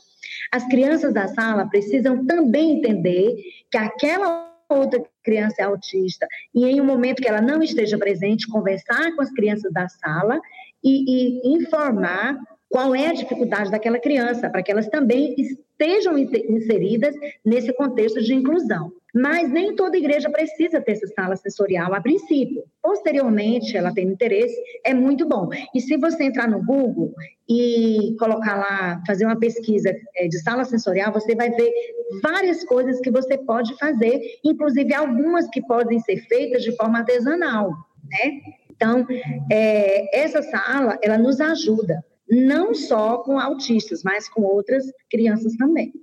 As 0.52 0.68
crianças 0.68 1.14
da 1.14 1.30
sala 1.30 1.66
precisam 1.70 2.26
também 2.26 2.80
entender 2.80 3.38
que 3.72 3.78
aquela 3.78 4.54
outra 4.68 5.02
criança 5.24 5.62
é 5.62 5.64
autista 5.64 6.28
e 6.54 6.66
em 6.66 6.82
um 6.82 6.86
momento 6.86 7.22
que 7.22 7.30
ela 7.30 7.42
não 7.42 7.64
esteja 7.64 7.98
presente, 7.98 8.50
conversar 8.50 9.16
com 9.16 9.22
as 9.22 9.32
crianças 9.32 9.72
da 9.72 9.88
sala 9.88 10.42
e, 10.84 11.46
e 11.48 11.56
informar 11.56 12.38
qual 12.70 12.94
é 12.94 13.08
a 13.08 13.14
dificuldade 13.14 13.72
daquela 13.72 14.00
criança, 14.00 14.50
para 14.50 14.62
que 14.62 14.72
elas 14.72 14.88
também 14.88 15.36
estejam 15.38 16.18
inseridas 16.18 17.16
nesse 17.46 17.74
contexto 17.74 18.22
de 18.22 18.34
inclusão. 18.34 18.92
Mas 19.14 19.50
nem 19.50 19.76
toda 19.76 19.98
igreja 19.98 20.30
precisa 20.30 20.82
ter 20.82 20.92
essa 20.92 21.08
sala 21.08 21.36
sensorial 21.36 21.94
a 21.94 22.02
princípio. 22.02 22.64
Posteriormente, 22.82 23.76
ela 23.76 23.94
tem 23.94 24.08
interesse, 24.08 24.56
é 24.84 24.94
muito 24.94 25.28
bom. 25.28 25.50
E 25.74 25.82
se 25.82 25.98
você 25.98 26.26
entrar 26.26 26.48
no 26.48 26.64
Google 26.64 27.14
e 27.50 28.16
colocar 28.20 28.58
lá, 28.58 29.02
fazer 29.08 29.26
uma 29.26 29.40
pesquisa 29.40 29.96
é, 30.16 30.28
de 30.28 30.40
sala 30.40 30.66
sensorial, 30.66 31.12
você 31.12 31.36
vai 31.36 31.50
ver 31.50 31.72
várias 32.22 32.64
coisas 32.64 33.00
que 33.00 33.10
você 33.10 33.38
pode 33.38 33.76
fazer, 33.78 34.20
inclusive 34.44 34.94
algumas 34.94 35.48
que 35.50 35.62
podem 35.62 36.00
ser 36.02 36.18
feitas 36.28 36.62
de 36.62 36.76
forma 36.76 37.00
artesanal, 37.00 37.72
né? 38.04 38.32
Então, 38.70 39.08
é, 39.52 40.20
essa 40.20 40.44
sala, 40.44 41.00
ela 41.02 41.18
nos 41.18 41.42
ajuda, 41.42 42.04
não 42.30 42.74
só 42.74 43.18
com 43.20 43.40
autistas, 43.40 44.04
mas 44.04 44.28
com 44.30 44.44
outras 44.44 44.84
crianças 45.10 45.56
também. 45.56 45.94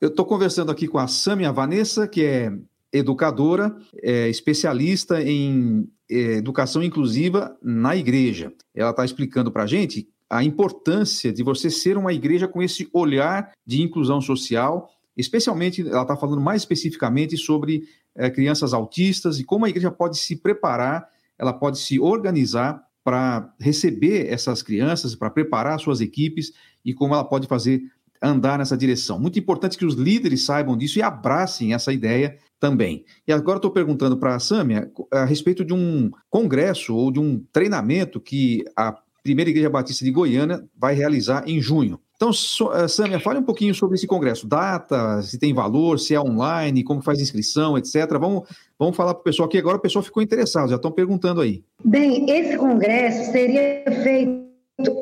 Eu 0.00 0.08
estou 0.08 0.24
conversando 0.24 0.70
aqui 0.70 0.86
com 0.86 0.98
a 0.98 1.08
Samia 1.08 1.52
Vanessa, 1.52 2.06
que 2.06 2.24
é 2.24 2.52
educadora, 2.92 3.76
é 4.02 4.28
especialista 4.28 5.22
em 5.22 5.88
é, 6.10 6.36
educação 6.36 6.82
inclusiva 6.82 7.56
na 7.62 7.96
igreja. 7.96 8.52
Ela 8.74 8.90
está 8.90 9.04
explicando 9.04 9.50
para 9.50 9.64
a 9.64 9.66
gente 9.66 10.08
a 10.28 10.42
importância 10.42 11.32
de 11.32 11.42
você 11.42 11.70
ser 11.70 11.96
uma 11.96 12.12
igreja 12.12 12.48
com 12.48 12.62
esse 12.62 12.88
olhar 12.92 13.52
de 13.64 13.82
inclusão 13.82 14.20
social, 14.20 14.90
especialmente, 15.16 15.80
ela 15.80 16.02
está 16.02 16.16
falando 16.16 16.40
mais 16.40 16.62
especificamente 16.62 17.36
sobre 17.36 17.84
é, 18.14 18.28
crianças 18.28 18.74
autistas 18.74 19.38
e 19.38 19.44
como 19.44 19.64
a 19.64 19.68
igreja 19.68 19.90
pode 19.90 20.18
se 20.18 20.36
preparar, 20.36 21.08
ela 21.38 21.52
pode 21.52 21.78
se 21.78 22.00
organizar 22.00 22.85
para 23.06 23.54
receber 23.60 24.26
essas 24.26 24.64
crianças, 24.64 25.14
para 25.14 25.30
preparar 25.30 25.78
suas 25.78 26.00
equipes 26.00 26.52
e 26.84 26.92
como 26.92 27.14
ela 27.14 27.22
pode 27.22 27.46
fazer 27.46 27.80
andar 28.20 28.58
nessa 28.58 28.76
direção. 28.76 29.16
Muito 29.16 29.38
importante 29.38 29.78
que 29.78 29.86
os 29.86 29.94
líderes 29.94 30.44
saibam 30.44 30.76
disso 30.76 30.98
e 30.98 31.02
abracem 31.02 31.72
essa 31.72 31.92
ideia 31.92 32.36
também. 32.58 33.04
E 33.24 33.32
agora 33.32 33.58
estou 33.58 33.70
perguntando 33.70 34.16
para 34.16 34.34
a 34.34 34.40
Sâmia 34.40 34.90
a 35.12 35.24
respeito 35.24 35.64
de 35.64 35.72
um 35.72 36.10
congresso 36.28 36.96
ou 36.96 37.12
de 37.12 37.20
um 37.20 37.38
treinamento 37.52 38.20
que 38.20 38.64
a 38.76 38.98
Primeira 39.22 39.50
Igreja 39.50 39.70
Batista 39.70 40.04
de 40.04 40.10
Goiânia 40.10 40.64
vai 40.76 40.92
realizar 40.96 41.48
em 41.48 41.60
junho. 41.60 42.00
Então, 42.16 42.30
eh, 42.30 42.88
Sâmia, 42.88 43.20
fale 43.20 43.38
um 43.38 43.42
pouquinho 43.42 43.74
sobre 43.74 43.96
esse 43.96 44.06
congresso. 44.06 44.48
Data, 44.48 45.20
se 45.22 45.38
tem 45.38 45.52
valor, 45.52 46.00
se 46.00 46.14
é 46.14 46.20
online, 46.20 46.82
como 46.82 47.02
faz 47.02 47.20
inscrição, 47.20 47.76
etc. 47.76 48.10
Vamos, 48.18 48.48
vamos 48.78 48.96
falar 48.96 49.12
para 49.12 49.20
o 49.20 49.24
pessoal 49.24 49.46
aqui 49.46 49.58
agora, 49.58 49.76
o 49.76 49.80
pessoal 49.80 50.02
ficou 50.02 50.22
interessado, 50.22 50.70
já 50.70 50.76
estão 50.76 50.90
perguntando 50.90 51.42
aí. 51.42 51.62
Bem, 51.84 52.28
esse 52.30 52.56
congresso 52.56 53.30
seria 53.30 53.84
feito 54.02 54.46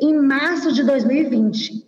em 0.02 0.18
março 0.20 0.72
de 0.72 0.82
2020. 0.82 1.86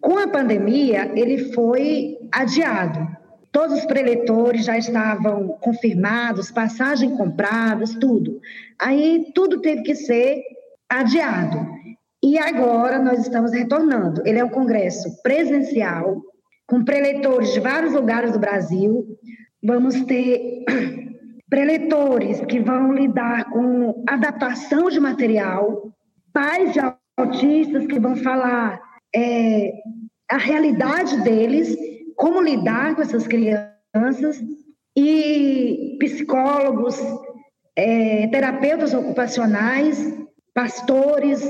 Com 0.00 0.18
a 0.18 0.28
pandemia, 0.28 1.10
ele 1.14 1.52
foi 1.54 2.18
adiado. 2.30 3.16
Todos 3.50 3.78
os 3.78 3.86
preletores 3.86 4.66
já 4.66 4.76
estavam 4.76 5.48
confirmados, 5.60 6.50
passagem 6.50 7.16
compradas, 7.16 7.94
tudo. 7.94 8.38
Aí 8.78 9.32
tudo 9.34 9.62
teve 9.62 9.82
que 9.82 9.94
ser 9.94 10.42
adiado. 10.86 11.75
E 12.26 12.40
agora 12.40 12.98
nós 12.98 13.20
estamos 13.20 13.52
retornando. 13.52 14.20
Ele 14.26 14.40
é 14.40 14.44
um 14.44 14.48
congresso 14.48 15.22
presencial, 15.22 16.20
com 16.66 16.84
preletores 16.84 17.52
de 17.52 17.60
vários 17.60 17.94
lugares 17.94 18.32
do 18.32 18.40
Brasil. 18.40 19.06
Vamos 19.62 20.00
ter 20.06 20.64
preletores 21.48 22.40
que 22.40 22.58
vão 22.58 22.92
lidar 22.92 23.48
com 23.50 24.02
adaptação 24.08 24.90
de 24.90 24.98
material, 24.98 25.92
pais 26.32 26.72
de 26.72 26.80
autistas 27.16 27.86
que 27.86 28.00
vão 28.00 28.16
falar 28.16 28.80
é, 29.14 29.70
a 30.28 30.36
realidade 30.36 31.22
deles, 31.22 31.76
como 32.16 32.42
lidar 32.42 32.96
com 32.96 33.02
essas 33.02 33.24
crianças, 33.28 34.42
e 34.96 35.96
psicólogos, 36.00 36.98
é, 37.76 38.26
terapeutas 38.26 38.92
ocupacionais, 38.92 40.12
pastores, 40.52 41.40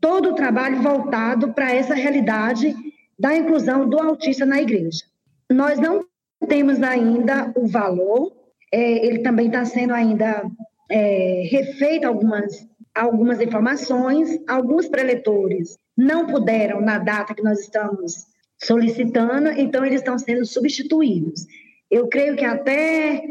todo 0.00 0.30
o 0.30 0.34
trabalho 0.34 0.82
voltado 0.82 1.52
para 1.52 1.72
essa 1.72 1.94
realidade 1.94 2.74
da 3.18 3.34
inclusão 3.36 3.88
do 3.88 3.98
autista 3.98 4.44
na 4.44 4.60
igreja. 4.60 5.04
Nós 5.50 5.78
não 5.78 6.04
temos 6.48 6.82
ainda 6.82 7.52
o 7.56 7.66
valor, 7.66 8.32
é, 8.72 9.06
ele 9.06 9.20
também 9.20 9.46
está 9.46 9.64
sendo 9.64 9.94
ainda 9.94 10.44
é, 10.90 11.48
refeito 11.50 12.06
algumas, 12.06 12.66
algumas 12.94 13.40
informações, 13.40 14.38
alguns 14.46 14.88
preletores 14.88 15.78
não 15.96 16.26
puderam 16.26 16.80
na 16.80 16.98
data 16.98 17.34
que 17.34 17.42
nós 17.42 17.60
estamos 17.60 18.26
solicitando, 18.62 19.48
então 19.50 19.84
eles 19.84 20.00
estão 20.00 20.18
sendo 20.18 20.44
substituídos. 20.44 21.46
Eu 21.90 22.08
creio 22.08 22.36
que 22.36 22.44
até 22.44 23.22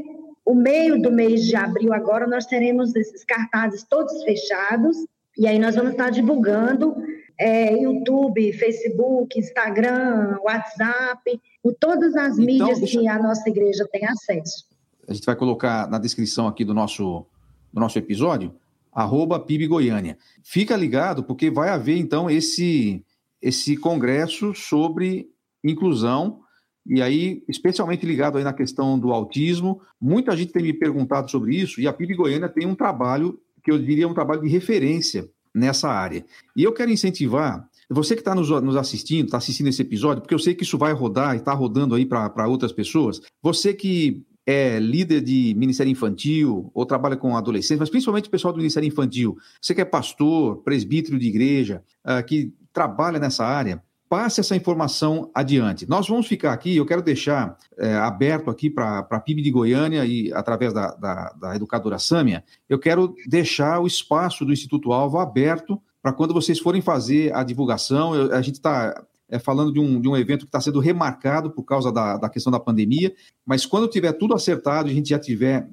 o 0.44 0.56
meio 0.56 1.02
do 1.02 1.12
mês 1.12 1.46
de 1.46 1.56
abril 1.56 1.94
agora 1.94 2.26
nós 2.26 2.46
teremos 2.46 2.96
esses 2.96 3.24
cartazes 3.24 3.84
todos 3.84 4.24
fechados 4.24 4.98
e 5.38 5.48
aí 5.48 5.60
nós 5.60 5.76
vamos 5.76 5.92
estar 5.92 6.10
divulgando 6.10 6.96
é, 7.38 7.74
YouTube, 7.74 8.54
Facebook, 8.54 9.38
Instagram, 9.38 10.38
WhatsApp, 10.44 11.42
todas 11.80 12.16
as 12.16 12.34
então, 12.38 12.46
mídias 12.46 12.80
deixa... 12.80 13.00
que 13.00 13.08
a 13.08 13.22
nossa 13.22 13.50
igreja 13.50 13.88
tem 13.92 14.06
acesso. 14.06 14.66
A 15.08 15.14
gente 15.14 15.26
vai 15.26 15.36
colocar 15.36 15.90
na 15.90 16.00
descrição 16.00 16.48
aqui 16.48 16.64
do 16.64 16.74
nosso, 16.74 17.26
do 17.72 17.80
nosso 17.80 17.98
episódio 17.98 18.56
arroba 18.96 19.38
PIB 19.38 19.68
Goiânia. 19.68 20.18
Fica 20.42 20.78
ligado, 20.78 21.22
porque 21.22 21.52
vai 21.52 21.68
haver, 21.68 21.98
então, 21.98 22.30
esse, 22.30 23.04
esse 23.42 23.76
congresso 23.76 24.56
sobre 24.56 25.30
inclusão, 25.62 26.40
e 26.86 27.02
aí, 27.02 27.44
especialmente 27.50 28.06
ligado 28.06 28.38
aí 28.38 28.44
na 28.44 28.54
questão 28.54 28.98
do 28.98 29.12
autismo. 29.12 29.82
Muita 30.00 30.38
gente 30.38 30.54
tem 30.54 30.64
me 30.64 30.72
perguntado 30.72 31.30
sobre 31.30 31.56
isso, 31.56 31.82
e 31.82 31.88
a 31.88 31.94
PIB 31.94 32.16
Goiânia 32.16 32.48
tem 32.48 32.66
um 32.66 32.76
trabalho, 32.76 33.38
que 33.66 33.72
eu 33.72 33.80
diria 33.80 34.08
um 34.08 34.14
trabalho 34.14 34.44
de 34.44 34.48
referência 34.48 35.28
nessa 35.54 35.90
área. 35.90 36.24
E 36.56 36.64
eu 36.64 36.72
quero 36.72 36.92
incentivar 36.92 37.68
você 37.90 38.16
que 38.16 38.22
está 38.22 38.36
nos, 38.36 38.50
nos, 38.50 38.76
assistindo, 38.76 39.26
está 39.26 39.38
assistindo 39.38 39.68
esse 39.68 39.82
episódio, 39.82 40.22
porque 40.22 40.34
eu 40.34 40.40
sei 40.40 40.54
que 40.54 40.64
isso 40.64 40.78
vai 40.78 40.94
rodar 40.94 41.34
e 41.34 41.38
está 41.38 41.54
rodando 41.54 41.96
aí 41.96 42.06
para 42.06 42.48
outras 42.48 42.72
pessoas. 42.72 43.22
Você 43.42 43.74
que 43.74 44.24
é 44.46 44.80
líder 44.80 45.22
de 45.22 45.56
Ministério 45.56 45.92
Infantil 45.92 46.70
ou 46.74 46.86
trabalha 46.86 47.18
com 47.18 47.36
adolescentes, 47.36 47.80
mas 47.80 47.90
principalmente 47.90 48.28
o 48.28 48.32
pessoal 48.32 48.54
do 48.54 48.58
Ministério 48.58 48.88
Infantil, 48.88 49.36
você 49.60 49.74
que 49.74 49.82
é 49.82 49.86
pastor, 49.86 50.58
presbítero 50.58 51.18
de 51.18 51.28
igreja, 51.28 51.84
uh, 52.06 52.24
que 52.24 52.54
trabalha 52.72 53.20
nessa 53.20 53.44
área, 53.44 53.82
passe 54.16 54.40
essa 54.40 54.56
informação 54.56 55.30
adiante. 55.36 55.86
Nós 55.90 56.08
vamos 56.08 56.26
ficar 56.26 56.54
aqui, 56.54 56.78
eu 56.78 56.86
quero 56.86 57.02
deixar 57.02 57.58
é, 57.78 57.96
aberto 57.96 58.50
aqui 58.50 58.70
para 58.70 59.00
a 59.00 59.20
PIB 59.20 59.42
de 59.42 59.52
Goiânia 59.52 60.06
e 60.06 60.32
através 60.34 60.72
da, 60.72 60.96
da, 60.96 61.34
da 61.34 61.56
educadora 61.58 62.00
Sâmia, 62.00 62.42
eu 62.70 62.80
quero 62.80 63.14
deixar 63.28 63.82
o 63.82 63.86
espaço 63.86 64.46
do 64.46 64.54
Instituto 64.54 64.94
Alvo 64.94 65.20
aberto 65.20 65.82
para 66.02 66.14
quando 66.14 66.34
vocês 66.34 66.60
forem 66.60 66.82
fazer 66.82 67.36
a 67.36 67.44
divulgação. 67.44 68.16
Eu, 68.16 68.34
a 68.34 68.42
gente 68.42 68.56
está 68.56 69.04
é, 69.28 69.38
falando 69.38 69.74
de 69.74 69.82
um, 69.82 70.00
de 70.00 70.08
um 70.08 70.16
evento 70.16 70.46
que 70.46 70.50
está 70.50 70.62
sendo 70.62 70.80
remarcado 70.80 71.52
por 71.52 71.64
causa 71.64 71.92
da, 71.92 72.16
da 72.16 72.30
questão 72.30 72.50
da 72.50 72.60
pandemia, 72.60 73.14
mas 73.46 73.66
quando 73.66 73.86
tiver 73.90 74.14
tudo 74.14 74.34
acertado, 74.34 74.88
a 74.88 74.94
gente 74.94 75.10
já 75.10 75.20
tiver 75.20 75.68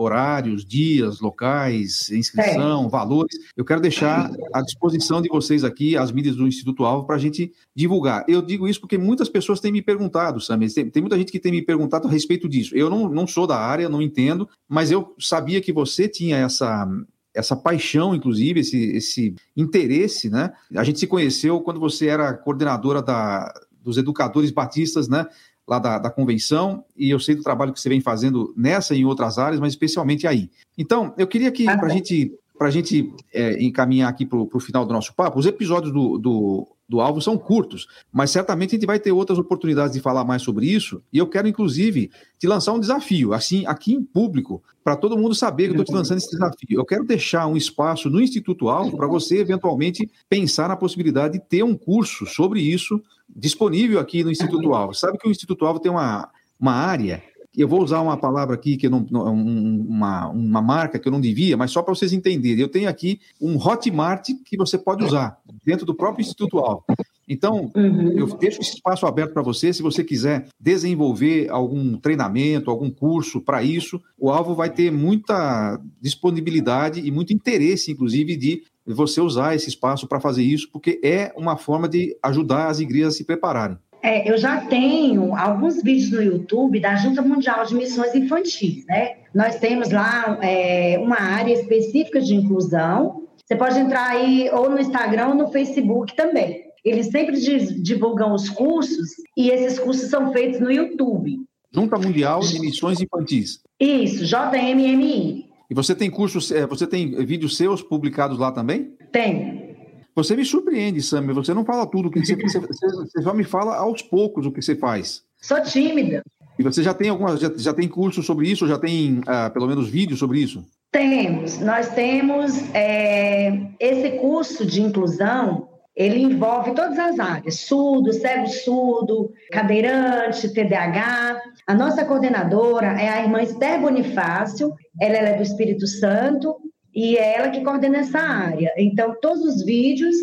horários, 0.00 0.64
dias, 0.64 1.20
locais, 1.20 2.08
inscrição, 2.10 2.86
é. 2.86 2.88
valores, 2.88 3.36
eu 3.54 3.64
quero 3.64 3.82
deixar 3.82 4.30
à 4.52 4.62
disposição 4.62 5.20
de 5.20 5.28
vocês 5.28 5.62
aqui 5.62 5.94
as 5.94 6.10
mídias 6.10 6.36
do 6.36 6.48
Instituto 6.48 6.84
Alvo 6.84 7.06
para 7.06 7.16
a 7.16 7.18
gente 7.18 7.52
divulgar. 7.76 8.24
Eu 8.26 8.40
digo 8.40 8.66
isso 8.66 8.80
porque 8.80 8.96
muitas 8.96 9.28
pessoas 9.28 9.60
têm 9.60 9.70
me 9.70 9.82
perguntado, 9.82 10.40
Samir, 10.40 10.72
tem, 10.72 10.88
tem, 10.88 11.02
muita 11.02 11.18
gente 11.18 11.30
que 11.30 11.38
tem 11.38 11.52
me 11.52 11.60
perguntado 11.60 12.08
a 12.08 12.10
respeito 12.10 12.48
disso. 12.48 12.74
Eu 12.74 12.88
não, 12.88 13.10
não 13.10 13.26
sou 13.26 13.46
da 13.46 13.58
área, 13.58 13.90
não 13.90 14.00
entendo, 14.00 14.48
mas 14.66 14.90
eu 14.90 15.14
sabia 15.18 15.60
que 15.60 15.72
você 15.72 16.08
tinha 16.08 16.36
essa 16.38 16.88
essa 17.32 17.54
paixão, 17.54 18.12
inclusive, 18.12 18.58
esse, 18.58 18.76
esse 18.90 19.34
interesse, 19.56 20.28
né? 20.28 20.52
A 20.74 20.82
gente 20.82 20.98
se 20.98 21.06
conheceu 21.06 21.60
quando 21.60 21.78
você 21.78 22.08
era 22.08 22.34
coordenadora 22.34 23.00
da, 23.00 23.54
dos 23.82 23.96
educadores 23.96 24.50
batistas, 24.50 25.08
né? 25.08 25.26
Lá 25.70 25.78
da, 25.78 25.98
da 26.00 26.10
convenção, 26.10 26.84
e 26.96 27.10
eu 27.10 27.20
sei 27.20 27.36
do 27.36 27.44
trabalho 27.44 27.72
que 27.72 27.80
você 27.80 27.88
vem 27.88 28.00
fazendo 28.00 28.52
nessa 28.56 28.92
e 28.92 29.02
em 29.02 29.04
outras 29.04 29.38
áreas, 29.38 29.60
mas 29.60 29.72
especialmente 29.72 30.26
aí. 30.26 30.50
Então, 30.76 31.14
eu 31.16 31.28
queria 31.28 31.52
que, 31.52 31.64
para 31.64 31.86
a 31.86 31.90
gente, 31.90 32.32
a 32.60 32.70
gente 32.70 33.14
é, 33.32 33.62
encaminhar 33.62 34.10
aqui 34.10 34.26
para 34.26 34.36
o 34.36 34.60
final 34.60 34.84
do 34.84 34.92
nosso 34.92 35.14
papo, 35.14 35.38
os 35.38 35.46
episódios 35.46 35.92
do, 35.92 36.18
do 36.18 36.66
do 36.90 37.00
alvo 37.00 37.22
são 37.22 37.38
curtos, 37.38 37.86
mas 38.12 38.32
certamente 38.32 38.70
a 38.70 38.76
gente 38.76 38.86
vai 38.86 38.98
ter 38.98 39.12
outras 39.12 39.38
oportunidades 39.38 39.94
de 39.94 40.00
falar 40.00 40.24
mais 40.24 40.42
sobre 40.42 40.66
isso. 40.66 41.00
E 41.12 41.18
eu 41.18 41.26
quero, 41.28 41.46
inclusive, 41.46 42.10
te 42.36 42.48
lançar 42.48 42.72
um 42.72 42.80
desafio, 42.80 43.32
assim, 43.32 43.64
aqui 43.64 43.94
em 43.94 44.02
público, 44.02 44.60
para 44.82 44.96
todo 44.96 45.16
mundo 45.16 45.32
saber 45.32 45.68
que 45.68 45.76
eu 45.76 45.82
estou 45.82 45.84
te 45.84 45.96
lançando 45.96 46.18
esse 46.18 46.32
desafio. 46.32 46.80
Eu 46.80 46.84
quero 46.84 47.04
deixar 47.04 47.46
um 47.46 47.56
espaço 47.56 48.10
no 48.10 48.20
Instituto 48.20 48.68
Alvo 48.68 48.96
para 48.96 49.06
você, 49.06 49.38
eventualmente, 49.38 50.10
pensar 50.28 50.66
na 50.66 50.74
possibilidade 50.74 51.34
de 51.34 51.44
ter 51.44 51.62
um 51.62 51.76
curso 51.76 52.26
sobre 52.26 52.60
isso 52.60 53.00
disponível 53.34 53.98
aqui 53.98 54.24
no 54.24 54.30
Instituto 54.30 54.72
Alvo. 54.74 54.94
Sabe 54.94 55.18
que 55.18 55.28
o 55.28 55.30
Instituto 55.30 55.64
Alvo 55.64 55.80
tem 55.80 55.90
uma, 55.90 56.28
uma 56.58 56.72
área 56.72 57.22
eu 57.56 57.66
vou 57.66 57.82
usar 57.82 58.00
uma 58.00 58.16
palavra 58.16 58.54
aqui 58.54 58.76
que 58.76 58.88
não, 58.88 59.00
uma, 59.10 60.28
uma 60.28 60.62
marca 60.62 60.98
que 60.98 61.08
eu 61.08 61.12
não 61.12 61.20
devia, 61.20 61.56
mas 61.56 61.72
só 61.72 61.82
para 61.82 61.94
vocês 61.94 62.12
entenderem. 62.12 62.60
Eu 62.60 62.68
tenho 62.68 62.88
aqui 62.88 63.20
um 63.40 63.56
Hotmart 63.56 64.28
que 64.44 64.56
você 64.56 64.78
pode 64.78 65.04
usar 65.04 65.36
dentro 65.64 65.84
do 65.84 65.94
próprio 65.94 66.22
Instituto 66.22 66.58
Alvo. 66.58 66.84
Então, 67.28 67.70
uhum. 67.76 68.10
eu 68.18 68.26
deixo 68.38 68.60
esse 68.60 68.74
espaço 68.74 69.06
aberto 69.06 69.32
para 69.32 69.42
você. 69.42 69.72
Se 69.72 69.82
você 69.82 70.02
quiser 70.02 70.48
desenvolver 70.58 71.48
algum 71.48 71.96
treinamento, 71.96 72.70
algum 72.70 72.90
curso 72.90 73.40
para 73.40 73.62
isso, 73.62 74.00
o 74.18 74.30
Alvo 74.30 74.54
vai 74.54 74.68
ter 74.68 74.90
muita 74.90 75.80
disponibilidade 76.00 77.00
e 77.00 77.10
muito 77.10 77.32
interesse, 77.32 77.92
inclusive, 77.92 78.36
de 78.36 78.64
você 78.86 79.20
usar 79.20 79.54
esse 79.54 79.68
espaço 79.68 80.06
para 80.06 80.20
fazer 80.20 80.42
isso, 80.42 80.68
porque 80.72 81.00
é 81.02 81.32
uma 81.36 81.56
forma 81.56 81.88
de 81.88 82.16
ajudar 82.22 82.68
as 82.68 82.80
igrejas 82.80 83.14
a 83.14 83.16
se 83.16 83.24
prepararem. 83.24 83.78
É, 84.02 84.30
eu 84.30 84.38
já 84.38 84.62
tenho 84.62 85.36
alguns 85.36 85.82
vídeos 85.82 86.10
no 86.10 86.22
YouTube 86.22 86.80
da 86.80 86.96
Junta 86.96 87.20
Mundial 87.20 87.64
de 87.66 87.74
Missões 87.74 88.14
Infantis, 88.14 88.86
né? 88.86 89.16
Nós 89.34 89.56
temos 89.56 89.90
lá 89.90 90.38
é, 90.42 90.98
uma 90.98 91.20
área 91.20 91.52
específica 91.52 92.20
de 92.20 92.34
inclusão. 92.34 93.26
Você 93.44 93.54
pode 93.56 93.78
entrar 93.78 94.08
aí 94.08 94.48
ou 94.52 94.70
no 94.70 94.78
Instagram 94.78 95.28
ou 95.28 95.34
no 95.34 95.48
Facebook 95.48 96.16
também. 96.16 96.64
Eles 96.82 97.08
sempre 97.08 97.38
divulgam 97.82 98.32
os 98.32 98.48
cursos 98.48 99.10
e 99.36 99.50
esses 99.50 99.78
cursos 99.78 100.08
são 100.08 100.32
feitos 100.32 100.60
no 100.60 100.72
YouTube. 100.72 101.38
Junta 101.72 101.98
Mundial 101.98 102.40
de 102.40 102.58
Missões 102.58 103.00
Infantis. 103.00 103.60
Isso, 103.78 104.24
JMMI. 104.24 105.49
E 105.70 105.74
você 105.74 105.94
tem 105.94 106.10
cursos, 106.10 106.50
é, 106.50 106.66
você 106.66 106.84
tem 106.84 107.24
vídeos 107.24 107.56
seus 107.56 107.80
publicados 107.80 108.38
lá 108.38 108.50
também? 108.50 108.96
Tem. 109.12 109.70
Você 110.14 110.34
me 110.34 110.44
surpreende, 110.44 111.00
Sammy. 111.00 111.32
Você 111.32 111.54
não 111.54 111.64
fala 111.64 111.86
tudo 111.86 112.08
o 112.08 112.10
que 112.10 112.18
você, 112.18 112.34
você, 112.34 112.58
você 112.58 113.22
só 113.22 113.32
me 113.32 113.44
fala 113.44 113.76
aos 113.76 114.02
poucos 114.02 114.44
o 114.44 114.50
que 114.50 114.60
você 114.60 114.74
faz. 114.74 115.22
Sou 115.40 115.62
tímida. 115.62 116.22
E 116.58 116.62
você 116.62 116.82
já 116.82 116.92
tem 116.92 117.08
alguma, 117.08 117.36
já, 117.36 117.50
já 117.56 117.72
tem 117.72 117.88
curso 117.88 118.22
sobre 118.22 118.48
isso? 118.50 118.66
Já 118.66 118.78
tem 118.78 119.20
uh, 119.20 119.50
pelo 119.52 119.66
menos 119.66 119.88
vídeos 119.88 120.18
sobre 120.18 120.40
isso? 120.40 120.62
Temos. 120.92 121.58
Nós 121.60 121.88
temos 121.94 122.52
é, 122.74 123.68
esse 123.78 124.18
curso 124.18 124.66
de 124.66 124.82
inclusão. 124.82 125.68
Ele 125.96 126.18
envolve 126.20 126.72
todas 126.72 126.98
as 126.98 127.18
áreas: 127.18 127.60
surdo, 127.60 128.12
cego 128.12 128.46
surdo, 128.48 129.32
cadeirante, 129.52 130.52
TDAH. 130.52 131.40
A 131.66 131.74
nossa 131.74 132.04
coordenadora 132.04 132.88
é 132.88 133.08
a 133.08 133.22
irmã 133.22 133.40
Esther 133.40 133.80
Bonifácio. 133.80 134.74
Ela, 135.00 135.16
ela 135.16 135.28
é 135.30 135.36
do 135.36 135.42
Espírito 135.42 135.86
Santo 135.86 136.56
e 136.94 137.16
é 137.16 137.36
ela 137.36 137.50
que 137.50 137.62
coordena 137.62 137.98
essa 137.98 138.18
área. 138.18 138.72
Então, 138.76 139.14
todos 139.20 139.44
os 139.44 139.64
vídeos, 139.64 140.16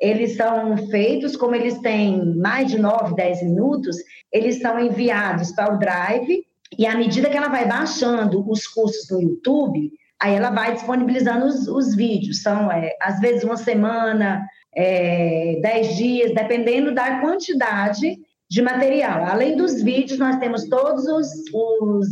eles 0.00 0.36
são 0.36 0.76
feitos, 0.88 1.36
como 1.36 1.54
eles 1.54 1.78
têm 1.78 2.36
mais 2.36 2.70
de 2.70 2.78
9, 2.78 3.14
10 3.14 3.42
minutos, 3.44 3.96
eles 4.32 4.60
são 4.60 4.78
enviados 4.78 5.52
para 5.52 5.74
o 5.74 5.78
Drive, 5.78 6.44
e 6.78 6.86
à 6.86 6.96
medida 6.96 7.28
que 7.28 7.36
ela 7.36 7.48
vai 7.48 7.66
baixando 7.66 8.48
os 8.50 8.66
cursos 8.66 9.10
no 9.10 9.20
YouTube, 9.20 9.90
aí 10.20 10.34
ela 10.34 10.50
vai 10.50 10.74
disponibilizando 10.74 11.46
os, 11.46 11.68
os 11.68 11.94
vídeos. 11.94 12.42
São, 12.42 12.70
é, 12.70 12.96
às 13.00 13.20
vezes, 13.20 13.44
uma 13.44 13.56
semana, 13.56 14.46
é, 14.74 15.58
10 15.60 15.96
dias, 15.96 16.34
dependendo 16.34 16.94
da 16.94 17.20
quantidade 17.20 18.18
de 18.48 18.62
material. 18.62 19.24
Além 19.24 19.56
dos 19.56 19.82
vídeos, 19.82 20.18
nós 20.18 20.36
temos 20.38 20.68
todos 20.68 21.06
os, 21.06 21.28
os 21.52 22.08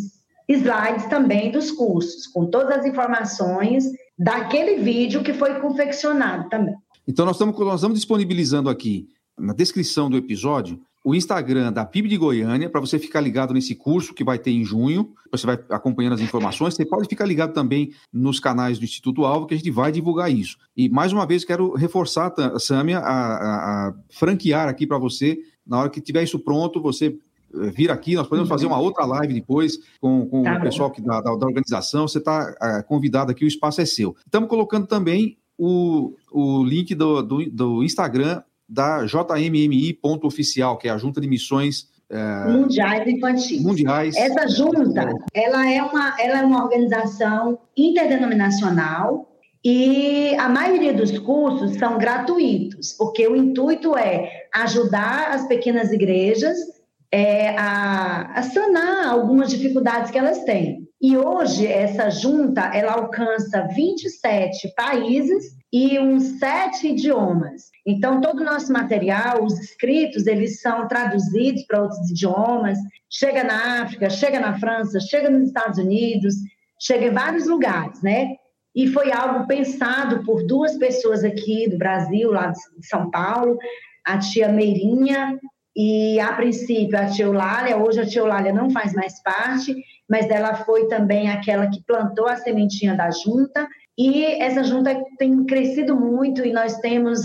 slides 0.53 1.07
também 1.07 1.51
dos 1.51 1.71
cursos, 1.71 2.27
com 2.27 2.47
todas 2.47 2.79
as 2.79 2.87
informações 2.87 3.85
daquele 4.19 4.83
vídeo 4.83 5.23
que 5.23 5.33
foi 5.33 5.61
confeccionado 5.61 6.49
também. 6.49 6.75
Então, 7.07 7.25
nós 7.25 7.37
estamos, 7.37 7.59
nós 7.59 7.77
estamos 7.77 7.99
disponibilizando 7.99 8.69
aqui 8.69 9.09
na 9.39 9.53
descrição 9.53 10.11
do 10.11 10.17
episódio 10.17 10.81
o 11.03 11.15
Instagram 11.15 11.73
da 11.73 11.85
PIB 11.85 12.09
de 12.09 12.17
Goiânia, 12.19 12.69
para 12.69 12.81
você 12.81 12.99
ficar 12.99 13.23
ligado 13.23 13.55
nesse 13.55 13.75
curso 13.75 14.13
que 14.13 14.23
vai 14.23 14.39
ter 14.39 14.51
em 14.51 14.63
junho. 14.63 15.15
Você 15.33 15.47
vai 15.47 15.59
acompanhando 15.71 16.13
as 16.13 16.21
informações. 16.21 16.75
Você 16.75 16.85
pode 16.85 17.09
ficar 17.09 17.25
ligado 17.25 17.55
também 17.55 17.93
nos 18.13 18.39
canais 18.39 18.79
do 18.79 18.85
Instituto 18.85 19.25
Alvo, 19.25 19.47
que 19.47 19.55
a 19.55 19.57
gente 19.57 19.71
vai 19.71 19.91
divulgar 19.91 20.31
isso. 20.31 20.59
E, 20.77 20.91
mais 20.91 21.11
uma 21.13 21.27
vez, 21.27 21.43
quero 21.43 21.73
reforçar, 21.75 22.35
Sâmia, 22.59 22.99
a, 22.99 23.03
a, 23.03 23.89
a 23.89 23.95
franquear 24.11 24.69
aqui 24.69 24.87
para 24.87 24.99
você. 24.99 25.39
Na 25.67 25.79
hora 25.79 25.89
que 25.89 26.03
tiver 26.03 26.23
isso 26.23 26.39
pronto, 26.39 26.83
você 26.83 27.17
vir 27.53 27.91
aqui, 27.91 28.15
nós 28.15 28.27
podemos 28.27 28.49
fazer 28.49 28.67
uma 28.67 28.79
outra 28.79 29.05
live 29.05 29.35
depois 29.35 29.79
com, 30.01 30.27
com 30.27 30.43
tá 30.43 30.57
o 30.57 30.61
pessoal 30.61 30.91
que, 30.91 31.01
da, 31.01 31.21
da, 31.21 31.35
da, 31.35 31.47
organização. 31.47 32.07
Você 32.07 32.19
está 32.19 32.55
é, 32.61 32.83
convidado 32.83 33.31
aqui, 33.31 33.45
o 33.45 33.49
espaço 33.49 33.81
é 33.81 33.85
seu. 33.85 34.15
Estamos 34.25 34.49
colocando 34.49 34.87
também 34.87 35.37
o, 35.59 36.15
o 36.31 36.65
link 36.65 36.95
do, 36.95 37.23
do, 37.23 37.51
do 37.51 37.85
Instagram 37.85 38.43
da 38.69 39.05
JMMI.oficial, 39.05 40.79
que 40.79 40.89
é 40.89 40.91
a 40.91 40.99
Junta 40.99 41.21
de 41.21 41.29
Missões 41.29 41.89
é, 42.09 42.49
mundiais 42.49 43.07
infantis. 43.07 43.63
Mundiais. 43.63 44.17
Essa 44.17 44.49
junta, 44.49 45.13
ela 45.33 45.71
é 45.71 45.83
uma, 45.83 46.17
ela 46.21 46.39
é 46.41 46.45
uma 46.45 46.65
organização 46.65 47.59
interdenominacional 47.77 49.29
e 49.65 50.35
a 50.37 50.49
maioria 50.49 50.93
dos 50.93 51.19
cursos 51.19 51.77
são 51.77 51.99
gratuitos, 51.99 52.93
porque 52.93 53.27
o 53.29 53.37
intuito 53.37 53.97
é 53.97 54.49
ajudar 54.53 55.31
as 55.33 55.47
pequenas 55.47 55.93
igrejas 55.93 56.57
é, 57.13 57.51
a, 57.59 58.39
a 58.39 58.43
sanar 58.43 59.09
algumas 59.09 59.51
dificuldades 59.51 60.11
que 60.11 60.19
elas 60.19 60.45
têm. 60.45 60.89
E 61.01 61.17
hoje 61.17 61.67
essa 61.67 62.11
junta 62.11 62.61
ela 62.75 62.93
alcança 62.93 63.67
27 63.75 64.73
países 64.75 65.57
e 65.73 65.99
uns 65.99 66.39
sete 66.39 66.89
idiomas. 66.89 67.71
Então 67.87 68.21
todo 68.21 68.41
o 68.41 68.45
nosso 68.45 68.73
material, 68.73 69.43
os 69.43 69.59
escritos, 69.59 70.27
eles 70.27 70.61
são 70.61 70.87
traduzidos 70.87 71.65
para 71.65 71.83
outros 71.83 72.11
idiomas. 72.11 72.79
Chega 73.09 73.43
na 73.43 73.83
África, 73.83 74.11
chega 74.11 74.39
na 74.39 74.59
França, 74.59 75.01
chega 75.01 75.31
nos 75.31 75.49
Estados 75.49 75.79
Unidos, 75.79 76.35
chega 76.79 77.07
em 77.07 77.13
vários 77.13 77.47
lugares, 77.47 78.03
né? 78.03 78.37
E 78.75 78.87
foi 78.87 79.11
algo 79.11 79.47
pensado 79.47 80.23
por 80.25 80.47
duas 80.47 80.77
pessoas 80.77 81.25
aqui 81.25 81.69
do 81.69 81.79
Brasil, 81.79 82.31
lá 82.31 82.49
de 82.49 82.87
São 82.87 83.11
Paulo, 83.11 83.59
a 84.05 84.19
tia 84.19 84.49
Meirinha 84.49 85.39
e 85.77 86.19
a 86.21 86.33
princípio 86.33 86.99
a 86.99 87.07
tia 87.07 87.25
Eulália, 87.25 87.77
hoje 87.77 88.01
a 88.01 88.07
tia 88.07 88.21
Eulália 88.21 88.53
não 88.53 88.71
faz 88.71 88.93
mais 88.93 89.23
parte, 89.23 89.75
mas 90.09 90.29
ela 90.29 90.55
foi 90.55 90.89
também 90.89 91.31
aquela 91.31 91.69
que 91.69 91.83
plantou 91.85 92.27
a 92.27 92.37
sementinha 92.37 92.97
da 92.97 93.11
junta, 93.11 93.69
e 93.97 94.25
essa 94.25 94.65
junta 94.65 94.99
tem 95.19 95.45
crescido 95.45 95.95
muito 95.95 96.45
e 96.45 96.53
nós 96.53 96.79
temos 96.79 97.21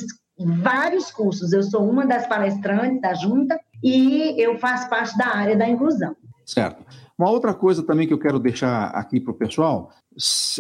vários 0.62 1.10
cursos. 1.10 1.54
Eu 1.54 1.64
sou 1.64 1.90
uma 1.90 2.06
das 2.06 2.28
palestrantes 2.28 3.02
da 3.02 3.14
junta 3.14 3.60
e 3.84 4.36
eu 4.38 4.58
faço 4.58 4.90
parte 4.90 5.18
da 5.18 5.28
área 5.28 5.56
da 5.56 5.68
inclusão. 5.68 6.16
Certo. 6.46 6.84
Uma 7.18 7.30
outra 7.30 7.54
coisa 7.54 7.82
também 7.82 8.06
que 8.06 8.14
eu 8.14 8.20
quero 8.20 8.40
deixar 8.40 8.88
aqui 8.88 9.22
para 9.22 9.32
o 9.32 9.38
pessoal, 9.38 9.90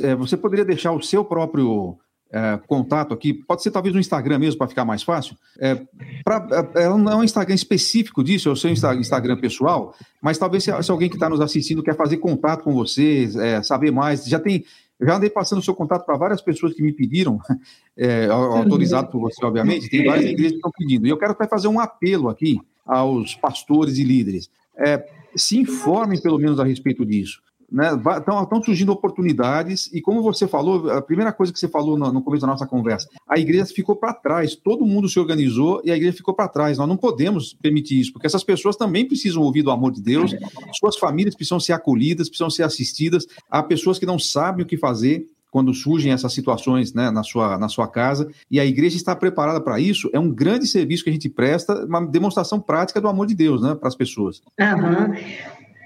é, 0.02 0.15
você 0.15 0.38
poderia 0.38 0.63
deixar 0.63 0.93
o 0.93 1.02
seu 1.02 1.24
próprio 1.26 1.98
é, 2.36 2.60
contato 2.67 3.13
aqui, 3.13 3.34
pode 3.34 3.63
ser 3.63 3.71
talvez 3.71 3.95
no 3.95 4.02
Instagram 4.02 4.39
mesmo 4.39 4.58
para 4.58 4.67
ficar 4.67 4.84
mais 4.84 5.02
fácil. 5.02 5.38
É, 5.58 5.82
pra, 6.21 6.45
é, 6.76 6.84
é 6.84 6.89
não 6.89 7.10
é 7.10 7.15
um 7.15 7.24
Instagram 7.24 7.56
específico 7.56 8.21
disso, 8.21 8.50
é 8.50 8.52
o 8.52 8.58
seu 8.58 8.69
Instagram 8.69 9.38
pessoal, 9.38 9.95
mas 10.21 10.38
talvez 10.38 10.65
se, 10.65 10.84
se 10.84 10.91
alguém 10.91 11.08
que 11.08 11.15
está 11.15 11.30
nos 11.30 11.39
assistindo 11.39 11.82
quer 11.82 11.95
fazer 11.95 12.17
contato 12.17 12.63
com 12.63 12.74
você, 12.74 13.30
é, 13.39 13.63
saber 13.63 13.89
mais, 13.91 14.26
já 14.26 14.38
tem. 14.38 14.65
Já 15.00 15.17
andei 15.17 15.30
passando 15.30 15.60
o 15.60 15.62
seu 15.62 15.76
contato 15.76 16.06
para 16.06 16.17
várias 16.17 16.41
pessoas 16.41 16.74
que 16.74 16.82
me 16.82 16.91
pediram, 16.91 17.39
é, 17.98 18.28
autorizado 18.28 19.10
por 19.10 19.19
você, 19.19 19.45
obviamente, 19.45 19.89
tem 19.89 20.06
várias 20.06 20.26
igrejas 20.26 20.52
que 20.52 20.58
estão 20.58 20.71
pedindo. 20.78 21.06
E 21.06 21.10
eu 21.10 21.17
quero 21.17 21.36
fazer 21.50 21.67
um 21.67 21.80
apelo 21.80 22.30
aqui 22.30 22.60
aos 22.86 23.36
pastores 23.36 23.98
e 23.98 24.04
líderes. 24.04 24.50
É, 24.78 25.06
se 25.36 25.58
informem 25.58 26.21
pelo 26.21 26.38
menos 26.38 26.60
a 26.60 26.65
respeito 26.65 27.06
disso. 27.06 27.41
Estão 27.71 28.41
né? 28.41 28.62
surgindo 28.63 28.91
oportunidades, 28.91 29.89
e 29.93 30.01
como 30.01 30.21
você 30.21 30.47
falou, 30.47 30.89
a 30.91 31.01
primeira 31.01 31.32
coisa 31.34 31.51
que 31.51 31.60
você 31.60 31.67
falou 31.67 31.97
no, 31.97 32.12
no 32.12 32.21
começo 32.21 32.41
da 32.41 32.51
nossa 32.51 32.67
conversa, 32.67 33.08
a 33.28 33.39
igreja 33.39 33.65
ficou 33.65 33.95
para 33.95 34.13
trás, 34.13 34.56
todo 34.56 34.86
mundo 34.86 35.10
se 35.10 35.19
organizou 35.19 35.82
e 35.84 35.91
a 35.91 35.95
igreja 35.95 36.17
ficou 36.17 36.34
para 36.34 36.47
trás. 36.47 36.78
Nós 36.78 36.88
não 36.88 36.97
podemos 36.97 37.54
permitir 37.54 37.99
isso, 37.99 38.13
porque 38.13 38.28
essas 38.28 38.43
pessoas 38.43 38.75
também 38.75 39.08
precisam 39.08 39.41
ouvir 39.41 39.63
do 39.63 39.71
amor 39.71 39.91
de 39.91 40.01
Deus, 40.01 40.36
suas 40.73 40.97
famílias 40.97 41.36
precisam 41.36 41.60
ser 41.60 41.73
acolhidas, 41.73 42.30
precisam 42.30 42.49
ser 42.49 42.63
assistidas. 42.63 43.25
Há 43.49 43.63
pessoas 43.63 43.97
que 43.97 44.06
não 44.06 44.19
sabem 44.19 44.63
o 44.63 44.67
que 44.67 44.78
fazer, 44.78 45.28
quando 45.56 45.73
surgem 45.73 46.12
essas 46.12 46.34
situações 46.34 46.93
né, 46.93 47.10
na, 47.10 47.23
sua, 47.23 47.58
na 47.58 47.69
sua 47.69 47.88
casa, 47.88 48.30
e 48.51 48.60
a 48.60 48.65
igreja 48.65 48.97
está 48.97 49.15
preparada 49.15 49.62
para 49.62 49.80
isso, 49.80 50.10
é 50.12 50.19
um 50.19 50.30
grande 50.30 50.67
serviço 50.67 51.01
que 51.01 51.10
a 51.10 51.13
gente 51.13 51.30
presta, 51.30 51.86
uma 51.86 52.06
demonstração 52.06 52.60
prática 52.60 52.99
do 52.99 53.08
amor 53.08 53.25
de 53.25 53.34
Deus 53.34 53.62
né, 53.62 53.73
para 53.73 53.88
as 53.88 53.95
pessoas. 53.95 54.41
Uhum. 54.60 55.15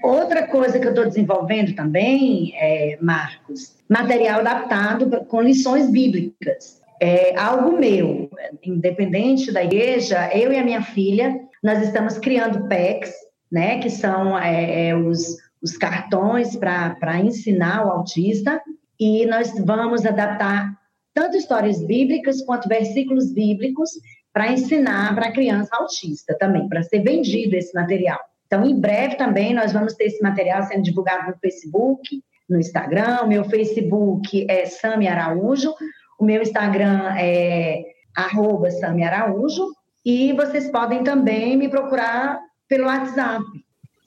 Outra 0.02 0.46
coisa 0.46 0.78
que 0.78 0.86
eu 0.86 0.90
estou 0.90 1.04
desenvolvendo 1.04 1.74
também, 1.74 2.52
é, 2.56 2.98
Marcos, 3.00 3.76
material 3.88 4.40
adaptado 4.40 5.24
com 5.26 5.42
lições 5.42 5.90
bíblicas. 5.90 6.80
É 7.00 7.38
algo 7.38 7.78
meu, 7.78 8.30
independente 8.62 9.52
da 9.52 9.64
igreja, 9.64 10.30
eu 10.34 10.52
e 10.52 10.58
a 10.58 10.64
minha 10.64 10.82
filha, 10.82 11.38
nós 11.62 11.82
estamos 11.82 12.18
criando 12.18 12.68
PECs, 12.68 13.12
né, 13.50 13.78
que 13.78 13.90
são 13.90 14.38
é, 14.38 14.88
é 14.88 14.96
os, 14.96 15.36
os 15.62 15.76
cartões 15.76 16.56
para 16.56 17.20
ensinar 17.20 17.86
o 17.86 17.90
autista, 17.90 18.60
e 18.98 19.26
nós 19.26 19.52
vamos 19.64 20.04
adaptar 20.04 20.78
tanto 21.14 21.36
histórias 21.36 21.82
bíblicas 21.82 22.42
quanto 22.42 22.68
versículos 22.68 23.32
bíblicos 23.32 23.90
para 24.32 24.52
ensinar 24.52 25.14
para 25.14 25.28
a 25.28 25.32
criança 25.32 25.70
autista 25.72 26.36
também, 26.38 26.68
para 26.68 26.82
ser 26.82 27.00
vendido 27.00 27.56
esse 27.56 27.74
material. 27.74 28.20
Então, 28.50 28.66
em 28.66 28.74
breve 28.74 29.14
também 29.14 29.54
nós 29.54 29.72
vamos 29.72 29.94
ter 29.94 30.06
esse 30.06 30.20
material 30.20 30.64
sendo 30.64 30.82
divulgado 30.82 31.30
no 31.30 31.38
Facebook, 31.38 32.20
no 32.48 32.58
Instagram. 32.58 33.20
O 33.22 33.28
meu 33.28 33.44
Facebook 33.44 34.44
é 34.50 34.66
Sami 34.66 35.06
Araújo, 35.06 35.72
o 36.18 36.24
meu 36.24 36.42
Instagram 36.42 37.14
é 37.16 37.84
arroba 38.12 38.68
Sami 38.72 39.04
Araújo, 39.04 39.72
e 40.04 40.32
vocês 40.32 40.68
podem 40.68 41.04
também 41.04 41.56
me 41.56 41.68
procurar 41.68 42.40
pelo 42.68 42.86
WhatsApp. 42.86 43.44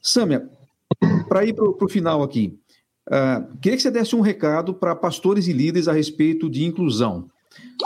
Sâmia, 0.02 0.46
para 1.30 1.46
ir 1.46 1.54
para 1.54 1.64
o 1.64 1.90
final 1.90 2.22
aqui, 2.22 2.60
uh, 3.08 3.58
queria 3.62 3.78
que 3.78 3.84
você 3.84 3.92
desse 3.92 4.14
um 4.14 4.20
recado 4.20 4.74
para 4.74 4.94
pastores 4.94 5.48
e 5.48 5.54
líderes 5.54 5.88
a 5.88 5.94
respeito 5.94 6.50
de 6.50 6.66
inclusão. 6.66 7.30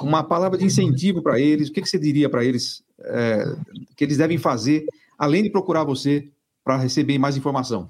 Uma 0.02 0.24
palavra 0.24 0.58
de 0.58 0.66
incentivo 0.66 1.22
para 1.22 1.40
eles, 1.40 1.70
o 1.70 1.72
que, 1.72 1.84
que 1.84 1.90
você 1.90 2.00
diria 2.00 2.28
para 2.28 2.44
eles 2.44 2.80
uh, 3.00 3.62
que 3.96 4.04
eles 4.04 4.18
devem 4.18 4.40
fazer, 4.40 4.88
além 5.20 5.44
de 5.44 5.52
procurar 5.52 5.84
você 5.84 6.28
para 6.68 6.78
receber 6.78 7.18
mais 7.18 7.38
informação? 7.38 7.88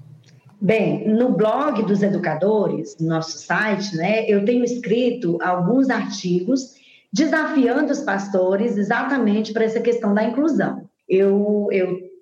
Bem, 0.60 1.08
no 1.08 1.32
blog 1.32 1.82
dos 1.82 2.02
educadores, 2.02 2.96
no 3.00 3.08
nosso 3.08 3.38
site, 3.38 3.96
né, 3.96 4.24
eu 4.28 4.44
tenho 4.44 4.64
escrito 4.64 5.36
alguns 5.42 5.90
artigos 5.90 6.74
desafiando 7.12 7.92
os 7.92 8.00
pastores 8.00 8.76
exatamente 8.76 9.52
para 9.52 9.64
essa 9.64 9.80
questão 9.80 10.14
da 10.14 10.24
inclusão. 10.24 10.84
Eu 11.08 11.68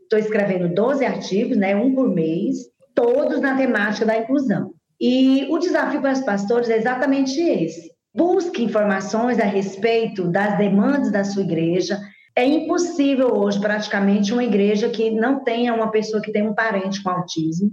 estou 0.02 0.18
escrevendo 0.18 0.74
12 0.74 1.04
artigos, 1.04 1.56
né, 1.56 1.76
um 1.76 1.94
por 1.94 2.08
mês, 2.08 2.68
todos 2.94 3.40
na 3.40 3.56
temática 3.56 4.06
da 4.06 4.18
inclusão. 4.18 4.72
E 5.00 5.46
o 5.50 5.58
desafio 5.58 6.00
para 6.00 6.12
os 6.12 6.20
pastores 6.20 6.70
é 6.70 6.78
exatamente 6.78 7.40
esse. 7.40 7.90
Busque 8.14 8.64
informações 8.64 9.38
a 9.38 9.44
respeito 9.44 10.28
das 10.28 10.56
demandas 10.56 11.10
da 11.10 11.22
sua 11.24 11.42
igreja. 11.42 12.00
É 12.36 12.44
impossível 12.44 13.34
hoje, 13.34 13.58
praticamente, 13.58 14.32
uma 14.32 14.44
igreja 14.44 14.90
que 14.90 15.10
não 15.10 15.42
tenha 15.42 15.72
uma 15.72 15.90
pessoa 15.90 16.20
que 16.20 16.30
tenha 16.30 16.48
um 16.48 16.54
parente 16.54 17.02
com 17.02 17.08
autismo. 17.08 17.70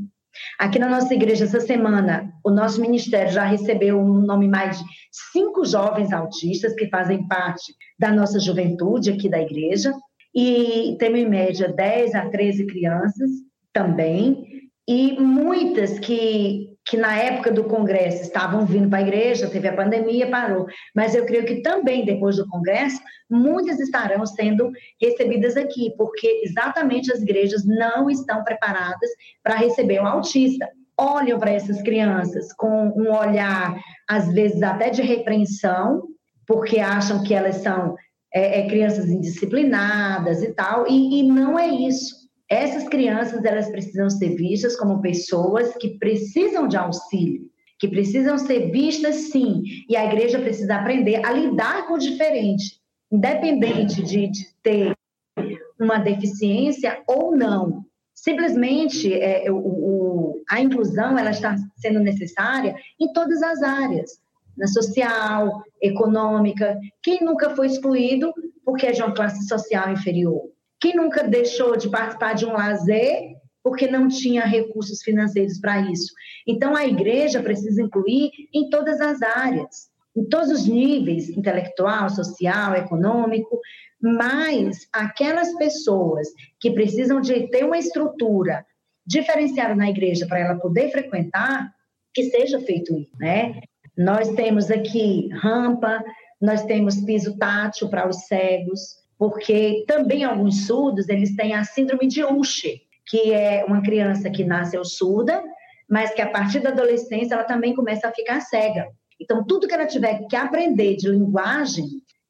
Aqui 0.57 0.79
na 0.79 0.87
nossa 0.87 1.13
igreja, 1.13 1.43
essa 1.43 1.59
semana, 1.59 2.33
o 2.43 2.49
nosso 2.49 2.79
ministério 2.79 3.31
já 3.31 3.43
recebeu 3.43 3.99
um 3.99 4.21
nome 4.21 4.47
mais 4.47 4.79
de 4.79 4.85
cinco 5.31 5.65
jovens 5.65 6.13
autistas 6.13 6.73
que 6.73 6.87
fazem 6.87 7.27
parte 7.27 7.73
da 7.99 8.11
nossa 8.11 8.39
juventude 8.39 9.11
aqui 9.11 9.29
da 9.29 9.41
igreja. 9.41 9.93
E 10.33 10.95
temos, 10.97 11.19
em 11.19 11.27
média, 11.27 11.71
10 11.71 12.15
a 12.15 12.29
13 12.29 12.65
crianças 12.65 13.29
também. 13.73 14.45
E 14.87 15.19
muitas 15.19 15.99
que 15.99 16.72
que 16.85 16.97
na 16.97 17.15
época 17.17 17.51
do 17.51 17.63
Congresso 17.63 18.21
estavam 18.21 18.65
vindo 18.65 18.89
para 18.89 18.99
a 18.99 19.03
igreja, 19.03 19.49
teve 19.49 19.67
a 19.67 19.75
pandemia, 19.75 20.29
parou. 20.29 20.65
Mas 20.93 21.15
eu 21.15 21.25
creio 21.25 21.45
que 21.45 21.61
também 21.61 22.03
depois 22.03 22.35
do 22.35 22.47
Congresso, 22.47 22.99
muitas 23.29 23.79
estarão 23.79 24.25
sendo 24.25 24.69
recebidas 25.01 25.55
aqui, 25.55 25.93
porque 25.97 26.41
exatamente 26.43 27.11
as 27.11 27.21
igrejas 27.21 27.65
não 27.65 28.09
estão 28.09 28.43
preparadas 28.43 29.09
para 29.41 29.55
receber 29.55 30.01
um 30.01 30.07
autista. 30.07 30.67
Olham 30.97 31.39
para 31.39 31.51
essas 31.51 31.81
crianças 31.81 32.53
com 32.53 32.93
um 32.95 33.15
olhar, 33.15 33.75
às 34.07 34.31
vezes 34.33 34.61
até 34.61 34.89
de 34.89 35.01
repreensão, 35.01 36.03
porque 36.45 36.79
acham 36.79 37.23
que 37.23 37.33
elas 37.33 37.57
são 37.57 37.95
é, 38.33 38.59
é, 38.59 38.67
crianças 38.67 39.09
indisciplinadas 39.09 40.43
e 40.43 40.53
tal, 40.53 40.85
e, 40.87 41.19
e 41.19 41.23
não 41.23 41.57
é 41.57 41.67
isso. 41.67 42.22
Essas 42.53 42.87
crianças, 42.87 43.43
elas 43.43 43.67
precisam 43.67 44.11
ser 44.11 44.35
vistas 44.35 44.75
como 44.75 45.01
pessoas 45.01 45.75
que 45.75 45.97
precisam 45.97 46.67
de 46.67 46.77
auxílio, 46.77 47.49
que 47.79 47.87
precisam 47.87 48.37
ser 48.37 48.69
vistas 48.69 49.15
sim, 49.31 49.63
e 49.89 49.97
a 49.97 50.05
igreja 50.05 50.37
precisa 50.37 50.75
aprender 50.75 51.25
a 51.25 51.31
lidar 51.31 51.87
com 51.87 51.95
o 51.95 51.97
diferente, 51.97 52.79
independente 53.11 54.03
de, 54.03 54.27
de 54.27 54.53
ter 54.61 54.93
uma 55.79 55.97
deficiência 55.97 57.01
ou 57.07 57.35
não. 57.35 57.83
Simplesmente, 58.13 59.11
é, 59.11 59.51
o, 59.51 59.57
o, 59.57 60.43
a 60.47 60.61
inclusão 60.61 61.17
ela 61.17 61.31
está 61.31 61.55
sendo 61.77 61.99
necessária 62.01 62.75
em 63.01 63.11
todas 63.13 63.41
as 63.41 63.63
áreas, 63.63 64.11
na 64.55 64.67
social, 64.67 65.63
econômica. 65.81 66.79
Quem 67.01 67.25
nunca 67.25 67.49
foi 67.55 67.65
excluído 67.65 68.31
porque 68.63 68.85
é 68.85 68.91
de 68.91 69.01
uma 69.01 69.15
classe 69.15 69.47
social 69.47 69.91
inferior? 69.91 70.52
Quem 70.83 70.97
nunca 70.97 71.23
deixou 71.23 71.77
de 71.77 71.87
participar 71.87 72.33
de 72.33 72.45
um 72.45 72.51
lazer 72.51 73.37
porque 73.63 73.87
não 73.87 74.09
tinha 74.09 74.43
recursos 74.43 75.01
financeiros 75.01 75.57
para 75.57 75.79
isso? 75.89 76.13
Então, 76.45 76.75
a 76.75 76.85
igreja 76.85 77.41
precisa 77.41 77.81
incluir 77.81 78.31
em 78.53 78.69
todas 78.69 78.99
as 78.99 79.21
áreas, 79.21 79.87
em 80.13 80.25
todos 80.25 80.49
os 80.51 80.67
níveis 80.67 81.29
intelectual, 81.29 82.09
social, 82.09 82.75
econômico, 82.75 83.61
mas 84.01 84.85
aquelas 84.91 85.55
pessoas 85.55 86.27
que 86.59 86.71
precisam 86.71 87.21
de 87.21 87.47
ter 87.47 87.63
uma 87.63 87.77
estrutura 87.77 88.65
diferenciada 89.07 89.73
na 89.73 89.89
igreja 89.89 90.27
para 90.27 90.39
ela 90.39 90.59
poder 90.59 90.91
frequentar, 90.91 91.73
que 92.13 92.25
seja 92.25 92.59
feito 92.59 92.93
isso, 92.93 93.15
né? 93.17 93.61
Nós 93.97 94.27
temos 94.33 94.69
aqui 94.69 95.29
rampa, 95.29 96.03
nós 96.41 96.65
temos 96.65 96.99
piso 96.99 97.37
tátil 97.37 97.87
para 97.87 98.05
os 98.05 98.25
cegos, 98.27 99.01
porque 99.23 99.85
também 99.87 100.25
alguns 100.25 100.67
surdos, 100.67 101.07
eles 101.07 101.33
têm 101.33 101.53
a 101.53 101.63
síndrome 101.63 102.09
de 102.09 102.25
Usher, 102.25 102.81
que 103.07 103.31
é 103.31 103.63
uma 103.63 103.81
criança 103.81 104.29
que 104.29 104.43
nasceu 104.43 104.83
surda, 104.83 105.41
mas 105.89 106.13
que 106.13 106.21
a 106.21 106.29
partir 106.29 106.59
da 106.59 106.71
adolescência 106.71 107.35
ela 107.35 107.45
também 107.45 107.73
começa 107.73 108.09
a 108.09 108.11
ficar 108.11 108.41
cega. 108.41 108.85
Então, 109.21 109.45
tudo 109.45 109.65
que 109.65 109.73
ela 109.73 109.85
tiver 109.85 110.27
que 110.27 110.35
aprender 110.35 110.97
de 110.97 111.07
linguagem, 111.07 111.85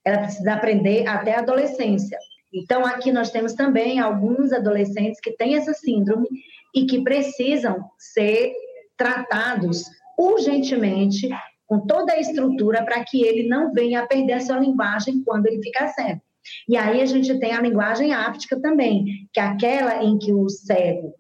ela 0.05 0.19
precisa 0.19 0.53
aprender 0.53 1.07
até 1.07 1.33
a 1.33 1.39
adolescência. 1.39 2.15
Então, 2.53 2.85
aqui 2.85 3.11
nós 3.11 3.31
temos 3.31 3.53
também 3.53 3.99
alguns 3.99 4.53
adolescentes 4.53 5.19
que 5.19 5.31
têm 5.31 5.55
essa 5.55 5.73
síndrome 5.73 6.27
e 6.75 6.85
que 6.85 7.01
precisam 7.01 7.83
ser 7.97 8.53
tratados 8.95 9.83
urgentemente, 10.15 11.27
com 11.65 11.87
toda 11.87 12.13
a 12.13 12.19
estrutura, 12.19 12.85
para 12.85 13.03
que 13.03 13.23
ele 13.23 13.49
não 13.49 13.73
venha 13.73 14.03
a 14.03 14.05
perder 14.05 14.33
a 14.33 14.41
sua 14.41 14.59
linguagem 14.59 15.23
quando 15.23 15.47
ele 15.47 15.59
ficar 15.59 15.87
cego. 15.87 16.21
E 16.67 16.77
aí 16.77 17.01
a 17.01 17.05
gente 17.05 17.39
tem 17.39 17.53
a 17.53 17.61
linguagem 17.61 18.13
áptica 18.13 18.59
também, 18.59 19.05
que 19.33 19.39
é 19.39 19.43
aquela 19.43 20.03
em 20.03 20.17
que 20.17 20.33
o 20.33 20.49
cego, 20.49 21.13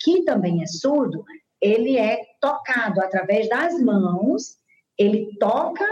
que 0.00 0.24
também 0.24 0.62
é 0.62 0.66
surdo, 0.66 1.24
ele 1.60 1.96
é 1.96 2.18
tocado 2.40 3.00
através 3.00 3.48
das 3.48 3.80
mãos, 3.80 4.56
ele 4.98 5.36
toca 5.38 5.86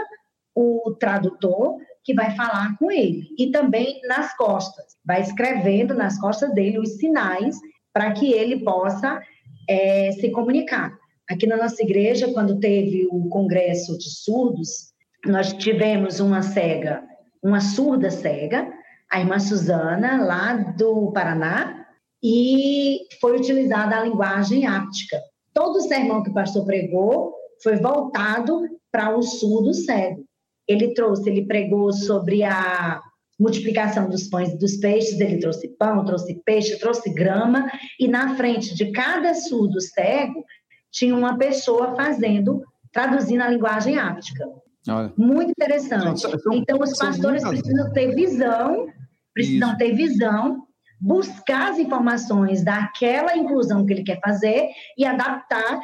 o 0.55 0.95
tradutor 0.99 1.77
que 2.03 2.13
vai 2.13 2.35
falar 2.35 2.77
com 2.77 2.91
ele. 2.91 3.27
E 3.39 3.49
também 3.51 3.99
nas 4.07 4.35
costas, 4.35 4.85
vai 5.05 5.21
escrevendo 5.21 5.93
nas 5.93 6.19
costas 6.19 6.53
dele 6.53 6.77
os 6.77 6.97
sinais 6.97 7.57
para 7.91 8.11
que 8.11 8.31
ele 8.31 8.63
possa 8.63 9.21
é, 9.69 10.11
se 10.11 10.29
comunicar. 10.31 10.97
Aqui 11.29 11.47
na 11.47 11.57
nossa 11.57 11.81
igreja, 11.81 12.31
quando 12.33 12.59
teve 12.59 13.07
o 13.09 13.29
congresso 13.29 13.97
de 13.97 14.09
surdos, 14.09 14.93
nós 15.25 15.53
tivemos 15.53 16.19
uma 16.19 16.41
cega 16.41 17.03
uma 17.43 17.59
surda 17.59 18.09
cega, 18.09 18.71
a 19.11 19.19
irmã 19.19 19.37
Suzana, 19.37 20.23
lá 20.23 20.53
do 20.53 21.11
Paraná, 21.11 21.85
e 22.23 23.01
foi 23.19 23.35
utilizada 23.37 23.97
a 23.97 24.03
linguagem 24.03 24.65
áptica. 24.65 25.19
Todo 25.53 25.77
o 25.77 25.81
sermão 25.81 26.23
que 26.23 26.29
o 26.29 26.33
pastor 26.33 26.65
pregou 26.65 27.33
foi 27.61 27.75
voltado 27.75 28.61
para 28.91 29.15
o 29.15 29.21
surdo 29.21 29.73
cego. 29.73 30.23
Ele 30.67 30.93
trouxe, 30.93 31.29
ele 31.29 31.45
pregou 31.45 31.91
sobre 31.91 32.43
a 32.43 33.01
multiplicação 33.39 34.09
dos 34.09 34.29
pães 34.29 34.53
e 34.53 34.57
dos 34.57 34.77
peixes, 34.77 35.19
ele 35.19 35.37
trouxe 35.37 35.67
pão, 35.77 36.05
trouxe 36.05 36.41
peixe, 36.45 36.79
trouxe 36.79 37.13
grama, 37.13 37.69
e 37.99 38.07
na 38.07 38.35
frente 38.35 38.73
de 38.73 38.91
cada 38.91 39.33
surdo 39.33 39.81
cego 39.81 40.45
tinha 40.91 41.15
uma 41.15 41.37
pessoa 41.37 41.95
fazendo, 41.95 42.61
traduzindo 42.91 43.41
a 43.41 43.49
linguagem 43.49 43.97
áptica. 43.97 44.47
Olha. 44.89 45.13
Muito 45.17 45.51
interessante. 45.51 46.21
São, 46.21 46.37
são, 46.39 46.53
então, 46.53 46.77
os 46.79 46.97
pastores 46.97 47.43
precisam 47.43 47.91
ter 47.93 48.13
visão, 48.13 48.87
precisam 49.33 49.69
Isso. 49.69 49.77
ter 49.77 49.93
visão, 49.93 50.67
buscar 50.99 51.71
as 51.71 51.79
informações 51.79 52.63
daquela 52.63 53.35
inclusão 53.37 53.85
que 53.85 53.93
ele 53.93 54.03
quer 54.03 54.19
fazer 54.19 54.69
e 54.97 55.05
adaptar 55.05 55.79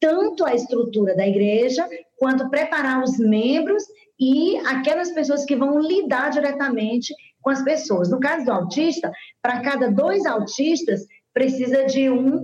tanto 0.00 0.44
a 0.44 0.54
estrutura 0.54 1.14
da 1.14 1.26
igreja, 1.26 1.86
quanto 2.18 2.48
preparar 2.48 3.02
os 3.02 3.18
membros 3.18 3.82
e 4.18 4.56
aquelas 4.66 5.10
pessoas 5.12 5.44
que 5.44 5.56
vão 5.56 5.78
lidar 5.78 6.30
diretamente 6.30 7.14
com 7.42 7.50
as 7.50 7.62
pessoas. 7.62 8.10
No 8.10 8.20
caso 8.20 8.44
do 8.44 8.52
autista, 8.52 9.12
para 9.42 9.60
cada 9.60 9.90
dois 9.90 10.24
autistas, 10.26 11.00
precisa 11.32 11.84
de 11.84 12.10
um 12.10 12.42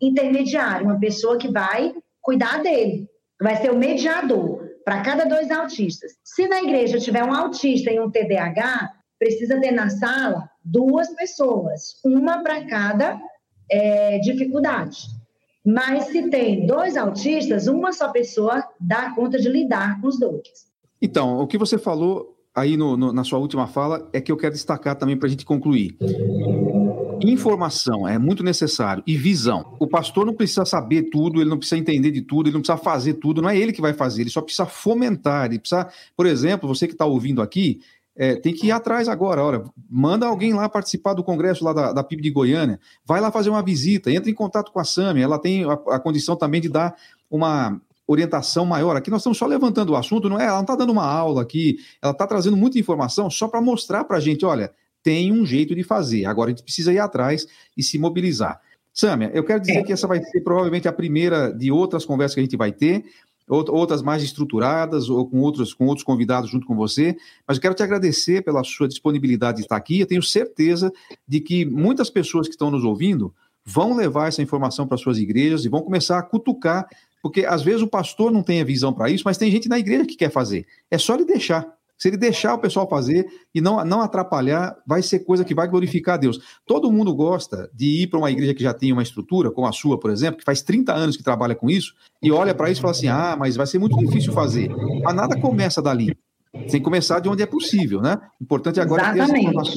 intermediário, 0.00 0.86
uma 0.86 0.98
pessoa 0.98 1.38
que 1.38 1.50
vai 1.50 1.92
cuidar 2.20 2.62
dele, 2.62 3.08
vai 3.40 3.56
ser 3.56 3.70
o 3.70 3.78
mediador 3.78 4.51
para 4.84 5.02
cada 5.02 5.24
dois 5.24 5.50
autistas. 5.50 6.12
Se 6.24 6.46
na 6.48 6.62
igreja 6.62 6.98
tiver 6.98 7.24
um 7.24 7.34
autista 7.34 7.90
e 7.90 8.00
um 8.00 8.10
TDAH, 8.10 8.92
precisa 9.18 9.60
ter 9.60 9.70
na 9.70 9.88
sala 9.88 10.48
duas 10.64 11.08
pessoas, 11.14 12.00
uma 12.04 12.42
para 12.42 12.64
cada 12.66 13.20
é, 13.70 14.18
dificuldade. 14.18 14.98
Mas 15.64 16.06
se 16.06 16.28
tem 16.28 16.66
dois 16.66 16.96
autistas, 16.96 17.68
uma 17.68 17.92
só 17.92 18.10
pessoa 18.10 18.64
dá 18.80 19.12
conta 19.14 19.38
de 19.38 19.48
lidar 19.48 20.00
com 20.00 20.08
os 20.08 20.18
dois. 20.18 20.66
Então, 21.00 21.38
o 21.38 21.46
que 21.46 21.56
você 21.56 21.78
falou 21.78 22.36
aí 22.54 22.76
no, 22.76 22.96
no, 22.96 23.12
na 23.12 23.24
sua 23.24 23.38
última 23.38 23.66
fala 23.66 24.08
é 24.12 24.20
que 24.20 24.30
eu 24.30 24.36
quero 24.36 24.52
destacar 24.54 24.96
também 24.96 25.16
para 25.16 25.28
a 25.28 25.30
gente 25.30 25.44
concluir. 25.44 25.96
Informação 27.22 28.06
é 28.06 28.18
muito 28.18 28.42
necessário 28.42 29.02
e 29.06 29.16
visão. 29.16 29.76
O 29.78 29.86
pastor 29.86 30.26
não 30.26 30.34
precisa 30.34 30.64
saber 30.64 31.04
tudo, 31.04 31.40
ele 31.40 31.48
não 31.48 31.58
precisa 31.58 31.80
entender 31.80 32.10
de 32.10 32.22
tudo, 32.22 32.48
ele 32.48 32.54
não 32.54 32.60
precisa 32.60 32.76
fazer 32.76 33.14
tudo, 33.14 33.40
não 33.40 33.48
é 33.48 33.56
ele 33.56 33.72
que 33.72 33.80
vai 33.80 33.92
fazer, 33.92 34.22
ele 34.22 34.30
só 34.30 34.40
precisa 34.40 34.66
fomentar. 34.66 35.46
Ele 35.46 35.58
precisa, 35.58 35.88
por 36.16 36.26
exemplo, 36.26 36.68
você 36.68 36.86
que 36.86 36.94
está 36.94 37.06
ouvindo 37.06 37.40
aqui, 37.40 37.80
é, 38.16 38.34
tem 38.34 38.52
que 38.52 38.66
ir 38.66 38.70
atrás 38.72 39.08
agora. 39.08 39.42
Olha, 39.42 39.64
manda 39.88 40.26
alguém 40.26 40.52
lá 40.52 40.68
participar 40.68 41.14
do 41.14 41.22
congresso 41.22 41.64
lá 41.64 41.72
da, 41.72 41.92
da 41.92 42.02
PIB 42.04 42.22
de 42.22 42.30
Goiânia, 42.30 42.80
vai 43.04 43.20
lá 43.20 43.30
fazer 43.30 43.50
uma 43.50 43.62
visita, 43.62 44.10
entra 44.10 44.30
em 44.30 44.34
contato 44.34 44.72
com 44.72 44.80
a 44.80 44.84
SAMI, 44.84 45.22
ela 45.22 45.38
tem 45.38 45.64
a, 45.64 45.72
a 45.72 46.00
condição 46.00 46.36
também 46.36 46.60
de 46.60 46.68
dar 46.68 46.94
uma 47.30 47.80
orientação 48.06 48.66
maior. 48.66 48.96
Aqui 48.96 49.10
nós 49.10 49.20
estamos 49.20 49.38
só 49.38 49.46
levantando 49.46 49.92
o 49.92 49.96
assunto, 49.96 50.28
não 50.28 50.38
é? 50.38 50.44
Ela 50.44 50.56
não 50.56 50.62
está 50.62 50.76
dando 50.76 50.90
uma 50.90 51.06
aula 51.06 51.42
aqui, 51.42 51.78
ela 52.02 52.12
está 52.12 52.26
trazendo 52.26 52.56
muita 52.56 52.78
informação 52.78 53.30
só 53.30 53.48
para 53.48 53.60
mostrar 53.60 54.04
para 54.04 54.16
a 54.16 54.20
gente, 54.20 54.44
olha, 54.44 54.72
tem 55.02 55.32
um 55.32 55.44
jeito 55.44 55.74
de 55.74 55.82
fazer. 55.82 56.24
Agora 56.24 56.50
a 56.50 56.52
gente 56.52 56.62
precisa 56.62 56.92
ir 56.92 56.98
atrás 56.98 57.46
e 57.76 57.82
se 57.82 57.98
mobilizar. 57.98 58.60
Sâmia, 58.92 59.30
eu 59.32 59.42
quero 59.42 59.60
dizer 59.60 59.82
que 59.84 59.92
essa 59.92 60.06
vai 60.06 60.22
ser 60.22 60.40
provavelmente 60.42 60.86
a 60.86 60.92
primeira 60.92 61.50
de 61.50 61.70
outras 61.72 62.04
conversas 62.04 62.34
que 62.34 62.40
a 62.40 62.44
gente 62.44 62.56
vai 62.56 62.72
ter, 62.72 63.04
outras 63.48 64.02
mais 64.02 64.22
estruturadas 64.22 65.08
ou 65.08 65.28
com 65.28 65.40
outros, 65.40 65.74
com 65.74 65.86
outros 65.86 66.04
convidados 66.04 66.50
junto 66.50 66.66
com 66.66 66.76
você, 66.76 67.16
mas 67.46 67.56
eu 67.56 67.62
quero 67.62 67.74
te 67.74 67.82
agradecer 67.82 68.42
pela 68.42 68.62
sua 68.62 68.86
disponibilidade 68.86 69.58
de 69.58 69.62
estar 69.62 69.76
aqui. 69.76 70.00
Eu 70.00 70.06
tenho 70.06 70.22
certeza 70.22 70.92
de 71.26 71.40
que 71.40 71.64
muitas 71.64 72.10
pessoas 72.10 72.46
que 72.46 72.54
estão 72.54 72.70
nos 72.70 72.84
ouvindo 72.84 73.34
vão 73.64 73.96
levar 73.96 74.28
essa 74.28 74.42
informação 74.42 74.86
para 74.86 74.96
suas 74.96 75.18
igrejas 75.18 75.64
e 75.64 75.68
vão 75.68 75.82
começar 75.82 76.18
a 76.18 76.22
cutucar, 76.22 76.86
porque 77.22 77.44
às 77.44 77.62
vezes 77.62 77.82
o 77.82 77.88
pastor 77.88 78.30
não 78.30 78.42
tem 78.42 78.60
a 78.60 78.64
visão 78.64 78.92
para 78.92 79.10
isso, 79.10 79.24
mas 79.24 79.38
tem 79.38 79.50
gente 79.50 79.68
na 79.68 79.78
igreja 79.78 80.06
que 80.06 80.16
quer 80.16 80.30
fazer. 80.30 80.66
É 80.90 80.98
só 80.98 81.14
ele 81.14 81.24
deixar. 81.24 81.66
Se 82.02 82.08
ele 82.08 82.16
deixar 82.16 82.54
o 82.54 82.58
pessoal 82.58 82.88
fazer 82.88 83.28
e 83.54 83.60
não, 83.60 83.84
não 83.84 84.00
atrapalhar, 84.00 84.76
vai 84.84 85.00
ser 85.02 85.20
coisa 85.20 85.44
que 85.44 85.54
vai 85.54 85.68
glorificar 85.68 86.14
a 86.16 86.18
Deus. 86.18 86.40
Todo 86.66 86.90
mundo 86.90 87.14
gosta 87.14 87.70
de 87.72 88.02
ir 88.02 88.06
para 88.08 88.18
uma 88.18 88.28
igreja 88.28 88.52
que 88.52 88.62
já 88.64 88.74
tem 88.74 88.92
uma 88.92 89.04
estrutura, 89.04 89.52
como 89.52 89.68
a 89.68 89.72
sua, 89.72 90.00
por 90.00 90.10
exemplo, 90.10 90.38
que 90.38 90.44
faz 90.44 90.62
30 90.62 90.92
anos 90.92 91.16
que 91.16 91.22
trabalha 91.22 91.54
com 91.54 91.70
isso, 91.70 91.94
e 92.20 92.32
olha 92.32 92.56
para 92.56 92.68
isso 92.68 92.80
e 92.80 92.82
fala 92.82 92.90
assim: 92.90 93.06
ah, 93.06 93.36
mas 93.38 93.54
vai 93.54 93.68
ser 93.68 93.78
muito 93.78 93.96
difícil 93.96 94.32
fazer. 94.32 94.68
Mas 95.00 95.14
nada 95.14 95.38
começa 95.38 95.80
dali. 95.80 96.18
Tem 96.52 96.66
que 96.66 96.80
começar 96.80 97.20
de 97.20 97.28
onde 97.28 97.40
é 97.44 97.46
possível, 97.46 98.02
né? 98.02 98.18
O 98.40 98.42
importante 98.42 98.80
agora 98.80 99.02
Exatamente. 99.02 99.46
é 99.46 99.50
ter 99.52 99.60
essa. 99.60 99.72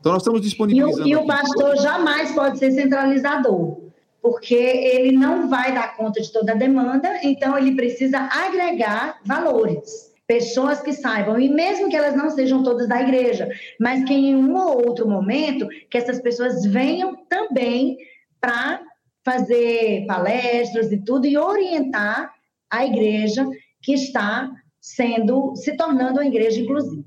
Então, 0.00 0.12
nós 0.12 0.22
estamos 0.22 0.40
disponibilizando. 0.40 1.06
E 1.06 1.14
o, 1.14 1.20
e 1.20 1.22
o 1.22 1.26
pastor 1.26 1.76
jamais 1.76 2.32
pode 2.32 2.58
ser 2.58 2.70
centralizador, 2.70 3.82
porque 4.22 4.54
ele 4.54 5.12
não 5.12 5.50
vai 5.50 5.74
dar 5.74 5.94
conta 5.94 6.22
de 6.22 6.32
toda 6.32 6.52
a 6.52 6.54
demanda, 6.54 7.20
então 7.22 7.58
ele 7.58 7.76
precisa 7.76 8.30
agregar 8.32 9.20
valores 9.26 10.15
pessoas 10.26 10.80
que 10.80 10.92
saibam, 10.92 11.38
e 11.38 11.48
mesmo 11.48 11.88
que 11.88 11.96
elas 11.96 12.16
não 12.16 12.30
sejam 12.30 12.62
todas 12.62 12.88
da 12.88 13.00
igreja, 13.00 13.48
mas 13.80 14.04
que 14.04 14.12
em 14.12 14.34
um 14.34 14.56
ou 14.56 14.86
outro 14.86 15.08
momento, 15.08 15.68
que 15.88 15.96
essas 15.96 16.20
pessoas 16.20 16.64
venham 16.64 17.16
também 17.28 17.96
para 18.40 18.80
fazer 19.24 20.04
palestras 20.06 20.90
e 20.90 20.98
tudo, 20.98 21.26
e 21.26 21.36
orientar 21.36 22.32
a 22.70 22.84
igreja 22.84 23.46
que 23.80 23.94
está 23.94 24.50
sendo, 24.80 25.54
se 25.56 25.76
tornando 25.76 26.20
uma 26.20 26.26
igreja 26.26 26.60
inclusiva. 26.60 27.04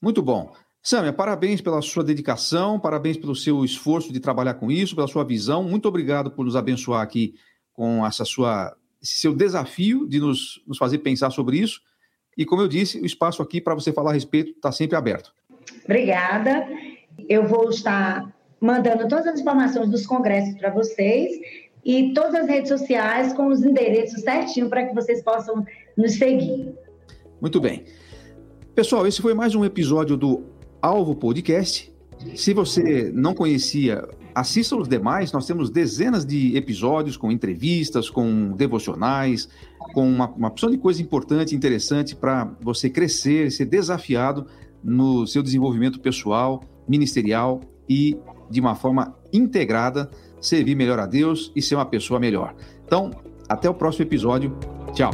Muito 0.00 0.22
bom. 0.22 0.52
Sâmia, 0.82 1.12
parabéns 1.12 1.60
pela 1.60 1.82
sua 1.82 2.04
dedicação, 2.04 2.78
parabéns 2.78 3.16
pelo 3.16 3.34
seu 3.34 3.64
esforço 3.64 4.12
de 4.12 4.20
trabalhar 4.20 4.54
com 4.54 4.70
isso, 4.70 4.94
pela 4.94 5.08
sua 5.08 5.24
visão. 5.24 5.64
Muito 5.64 5.88
obrigado 5.88 6.30
por 6.30 6.44
nos 6.44 6.54
abençoar 6.54 7.02
aqui 7.02 7.34
com 7.72 8.06
essa 8.06 8.24
sua, 8.24 8.76
esse 9.02 9.18
seu 9.18 9.34
desafio 9.34 10.08
de 10.08 10.20
nos, 10.20 10.62
nos 10.64 10.78
fazer 10.78 10.98
pensar 10.98 11.30
sobre 11.30 11.58
isso. 11.58 11.80
E 12.36 12.44
como 12.44 12.62
eu 12.62 12.68
disse, 12.68 13.00
o 13.00 13.06
espaço 13.06 13.42
aqui 13.42 13.60
para 13.60 13.74
você 13.74 13.92
falar 13.92 14.10
a 14.10 14.14
respeito 14.14 14.50
está 14.50 14.70
sempre 14.70 14.96
aberto. 14.96 15.32
Obrigada. 15.84 16.68
Eu 17.28 17.46
vou 17.46 17.70
estar 17.70 18.34
mandando 18.60 19.08
todas 19.08 19.26
as 19.26 19.40
informações 19.40 19.88
dos 19.88 20.06
congressos 20.06 20.54
para 20.58 20.70
vocês 20.70 21.32
e 21.84 22.12
todas 22.12 22.34
as 22.34 22.48
redes 22.48 22.68
sociais 22.68 23.32
com 23.32 23.46
os 23.46 23.64
endereços 23.64 24.22
certinho 24.22 24.68
para 24.68 24.86
que 24.86 24.94
vocês 24.94 25.22
possam 25.22 25.64
nos 25.96 26.14
seguir. 26.14 26.74
Muito 27.40 27.60
bem. 27.60 27.84
Pessoal, 28.74 29.06
esse 29.06 29.22
foi 29.22 29.32
mais 29.32 29.54
um 29.54 29.64
episódio 29.64 30.16
do 30.16 30.44
Alvo 30.82 31.14
Podcast. 31.14 31.92
Se 32.34 32.52
você 32.52 33.10
não 33.14 33.34
conhecia, 33.34 34.06
assista 34.36 34.76
os 34.76 34.86
demais. 34.86 35.32
Nós 35.32 35.46
temos 35.46 35.70
dezenas 35.70 36.26
de 36.26 36.54
episódios 36.58 37.16
com 37.16 37.32
entrevistas, 37.32 38.10
com 38.10 38.52
devocionais, 38.52 39.48
com 39.94 40.06
uma, 40.06 40.28
uma 40.28 40.48
opção 40.48 40.70
de 40.70 40.76
coisa 40.76 41.00
importante, 41.00 41.56
interessante 41.56 42.14
para 42.14 42.44
você 42.60 42.90
crescer, 42.90 43.50
ser 43.50 43.64
desafiado 43.64 44.46
no 44.84 45.26
seu 45.26 45.42
desenvolvimento 45.42 45.98
pessoal, 45.98 46.62
ministerial 46.86 47.62
e 47.88 48.18
de 48.50 48.60
uma 48.60 48.74
forma 48.74 49.16
integrada, 49.32 50.10
servir 50.38 50.74
melhor 50.74 50.98
a 50.98 51.06
Deus 51.06 51.50
e 51.56 51.62
ser 51.62 51.74
uma 51.74 51.86
pessoa 51.86 52.20
melhor. 52.20 52.54
Então, 52.84 53.10
até 53.48 53.70
o 53.70 53.74
próximo 53.74 54.04
episódio. 54.04 54.54
Tchau. 54.92 55.12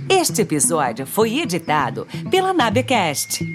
Este 0.10 0.42
episódio 0.42 1.08
foi 1.08 1.40
editado 1.40 2.06
pela 2.30 2.54
Nabecast 2.54 3.46